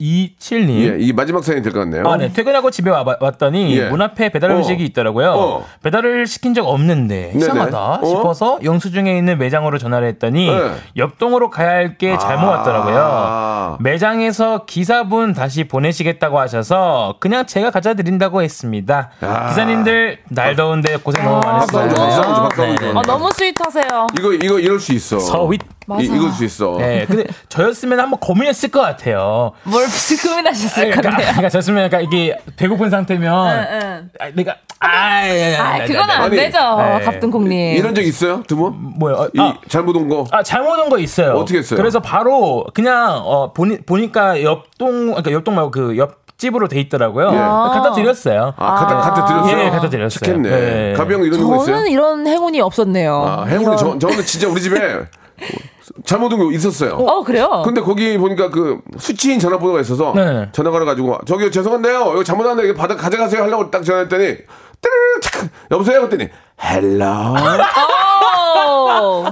[0.00, 0.70] 6227님.
[0.70, 2.04] 예, 이 마지막 사연이 될 것 같네요.
[2.06, 2.32] 아, 네.
[2.32, 3.88] 퇴근하고 집에 와, 왔더니 예.
[3.88, 4.56] 문 앞에 배달 어.
[4.56, 5.30] 음식이 있더라고요.
[5.32, 5.64] 어.
[5.82, 8.06] 배달을 시킨 적 없는데 이상하다 어?
[8.06, 10.74] 싶어서 영수증에 있는 매장으로 전화를 했더니 네.
[10.96, 12.50] 옆동으로 가야 할 게 잘못 아.
[12.58, 13.78] 왔더라고요.
[13.80, 19.10] 매장에서 기사분 다시 보내시겠다고 하셔서 그냥 제가 가져 드린다고 했습니다.
[19.20, 19.48] 아.
[19.50, 21.94] 기사님들 날 더운데 고생 너무 줘, 많으셨어요.
[21.94, 22.98] 줘.
[22.98, 24.06] 아 너무 스윗하세요.
[24.18, 25.18] 이거, 이거 이럴 수 있어.
[25.20, 25.60] 서윗.
[25.86, 26.02] 맞아.
[26.02, 26.76] 이, 이럴 수 있어.
[26.78, 29.52] 네, 근데 저였으면 한번 고민했을 것 같아요.
[29.64, 29.84] 뭘
[30.22, 31.26] 고민하셨을 그러니까, 건데요?
[31.28, 34.10] 그러니까 저였으면 약간 이게 배고픈 상태면 응, 응.
[34.20, 36.12] 아, 내가 아, 예, 예, 아, 예, 그건 네, 네.
[36.12, 37.04] 안 아니, 되죠, 네.
[37.04, 37.76] 갑등콩님.
[37.76, 38.42] 이런 적 있어요?
[38.46, 38.74] 두 분?
[38.98, 39.14] 뭐요?
[39.14, 40.26] 어, 이 아, 잘못 온 거?
[40.30, 41.32] 아, 잘못 온 거 있어요.
[41.34, 41.76] 어떻게 했어요?
[41.78, 47.28] 그래서 바로 그냥 어 보니 보니까 옆동 그러니까 옆동 말고 그 옆 집으로 돼 있더라고요.
[47.32, 47.36] 예.
[47.36, 48.52] 갖다 드렸어요.
[48.56, 49.64] 아, 갖다, 갖다 드렸어요?
[49.66, 50.18] 예, 갖다 드렸어요.
[50.20, 50.50] 착했네.
[50.50, 50.92] 네.
[50.94, 51.66] 가비 형 이런 거 있어요?
[51.76, 53.24] 저는 이런 행운이 없었네요.
[53.24, 54.76] 아, 행운이 이런- 저, 저는 진짜 우리 집에
[56.04, 56.94] 잘못 온거 있었어요.
[56.94, 57.62] 어, 그래요?
[57.64, 60.48] 근데 거기 보니까 그 수취인 전화번호가 있어서 네.
[60.52, 65.48] 전화 걸어가지고 저기 죄송한데요 이거 잘못 왔는데 이거 받아 가져가세요 하려고 딱 전화했더니 띠르르 착
[65.70, 66.28] 여보세요 했더니
[66.62, 67.04] hello
[68.66, 69.24] 오.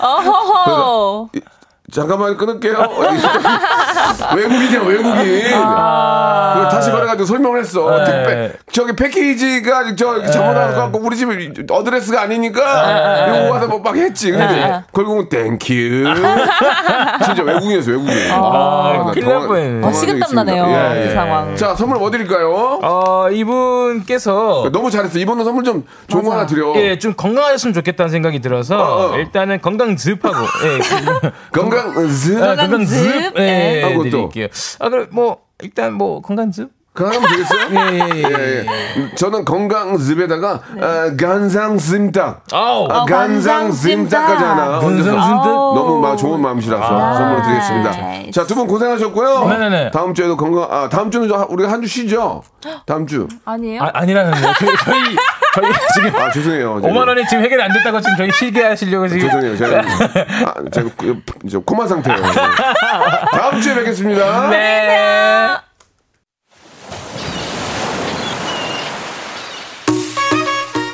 [0.00, 1.28] 어허허.
[1.90, 2.76] 잠깐만 끊을게요
[4.36, 6.68] 외국인이야 외국인 아.
[6.70, 8.04] 다시 걸어가지고 설명을 했어 네.
[8.04, 11.28] 택배 저기 패키지가 저 잘못 와서 우리 집
[11.70, 14.82] address가 아니니까 이거 와서 뭐막 했지 근데 네.
[14.92, 15.64] 결국은 thank you
[17.24, 19.88] 진짜 외국인이었어 외국인 아, 나 큰일 당황- 날.
[19.88, 20.64] 어, 식은땀 나네요.
[20.66, 21.06] 예, 예.
[21.06, 21.56] 이 상황.
[21.56, 22.78] 자, 선물 뭐 드릴까요?
[22.82, 25.18] 어, 이분께서 너무 잘했어.
[25.18, 26.74] 이번은 선물 좀 좋은 거 하나 드려.
[26.76, 29.16] 예, 좀 건강하셨으면 좋겠다는 생각이 들어서 어, 어.
[29.16, 31.30] 일단은 건강 즙하고 예, 그-
[31.82, 33.32] 건강 즈 아, 건강 즙 즙?
[33.36, 33.76] 예, 네.
[33.78, 34.10] 예, 하고 또.
[34.10, 34.46] 드릴게요.
[34.80, 36.70] 아, 그럼 뭐 일단 뭐 건강 즙?
[36.94, 37.68] 그거 하면 되겠어요?
[37.70, 39.14] 예, 예, 예.
[39.14, 42.42] 저는 건강 즙에다가 아, 간장 찜닭.
[42.52, 42.88] 아우.
[42.90, 44.80] 아, 간장 찜닭까지 하나.
[44.80, 45.44] 간장 얹어서 찜닭?
[45.44, 48.30] 너무 막 좋은 마음이라서 선물 드리겠습니다.
[48.32, 49.46] 자, 두 분 고생하셨고요.
[49.48, 49.90] 네네네.
[49.92, 52.42] 다음 주에도 건강, 아, 다음 주는 저- 우리가 한 주 쉬죠?
[52.84, 53.28] 다음 주.
[53.44, 53.80] 아니에요?
[53.82, 54.52] 아, 아니라는데요.
[54.84, 55.16] 저희
[55.54, 56.80] 저희 지금 아, 죄송해요.
[56.82, 56.92] 저기.
[56.92, 59.56] 5만 원이 지금 해결이 안 됐다고 지금 저희 실게 하시려고 지금 죄송해요.
[59.56, 59.78] 제가,
[60.46, 62.22] 아, 제가 그, 저 코마 상태예요.
[63.32, 64.50] 다음 주에 뵙겠습니다.
[64.50, 65.56] 네.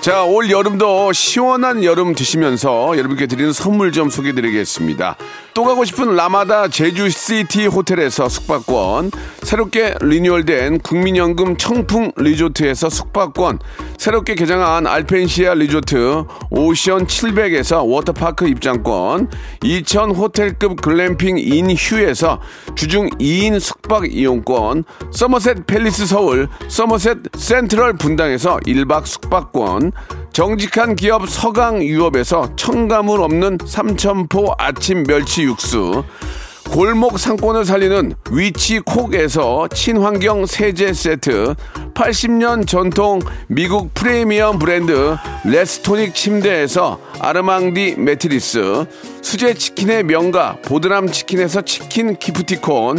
[0.05, 5.17] 자, 올 여름도 시원한 여름 드시면서 여러분께 드리는 선물 좀 소개해 드리겠습니다.
[5.55, 9.13] 또 가고 싶은 라마다 제주시티 호텔에서 숙박권,
[9.43, 13.61] 새롭게 리뉴얼된 국민연금 청풍 리조트에서 숙박권,
[13.97, 19.31] 새롭게 개장한 알펜시아 리조트 오션 700에서 워터파크 입장권,
[19.63, 22.41] 2000 호텔급 글램핑 인 휴에서
[22.75, 29.93] 주중 2인 숙박 이용권, 서머셋 팰리스 서울, 서머셋 센트럴 분당에서 1박 숙박권,
[30.33, 36.05] 정직한 기업 서강유업에서 첨가물 없는 삼천포 아침 멸치 육수,
[36.71, 41.55] 골목 상권을 살리는 위치콕에서 친환경 세제 세트,
[41.95, 48.87] 80년 전통 미국 프리미엄 브랜드 레스토닉 침대에서 아르망디 매트리스,
[49.23, 52.99] 수제 치킨의 명가 보드람 치킨에서 치킨 기프티콘,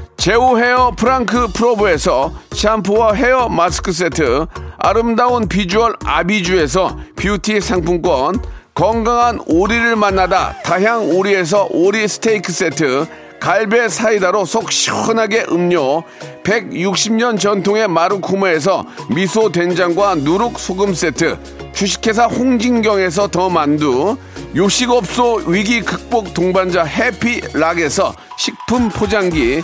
[0.21, 4.45] 제오 헤어 프랑크 프로브에서 샴푸와 헤어 마스크 세트,
[4.77, 8.39] 아름다운 비주얼 아비주에서 뷰티 상품권,
[8.75, 13.07] 건강한 오리를 만나다 다향 오리에서 오리 스테이크 세트,
[13.39, 16.03] 갈배 사이다로 속 시원하게 음료,
[16.43, 21.39] 160년 전통의 마루코메에서 미소 된장과 누룩 소금 세트,
[21.73, 24.15] 주식회사 홍진경에서 더 만두,
[24.55, 29.63] 요식업소 위기 극복 동반자 해피락에서 식품 포장기,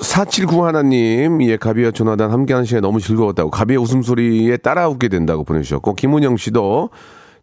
[0.00, 5.94] 479 하나님, 예, 가비와 조나단 함께하는 시간이 너무 즐거웠다고, 가비의 웃음소리에 따라 웃게 된다고 보내주셨고,
[5.94, 6.90] 김은영 씨도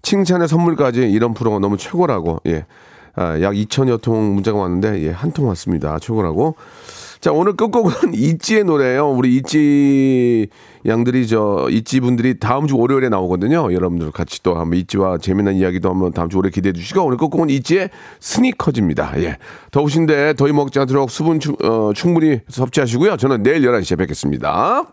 [0.01, 2.65] 칭찬의 선물까지 이런 프로가 너무 최고라고, 예.
[3.15, 5.99] 아, 약 2천여 통 문자가 왔는데, 예, 한 통 왔습니다.
[5.99, 6.55] 최고라고.
[7.25, 9.09] 자, 오늘 끝곡은 있지의 노래예요.
[9.09, 10.47] 우리 있지
[10.85, 13.73] 양들이 저 있지 분들이 다음 주 월요일에 나오거든요.
[13.73, 17.49] 여러분들 같이 또 한번 있지와 재미난 이야기도 한번 다음 주 월요일 기대해 주시고 오늘 끝곡은
[17.49, 19.13] 있지의 스니커즈입니다.
[19.23, 19.37] 예.
[19.71, 23.17] 더우신데 더위 먹지 않도록 수분 충, 어, 충분히 섭취하시고요.
[23.17, 24.85] 저는 내일 11시에 뵙겠습니다.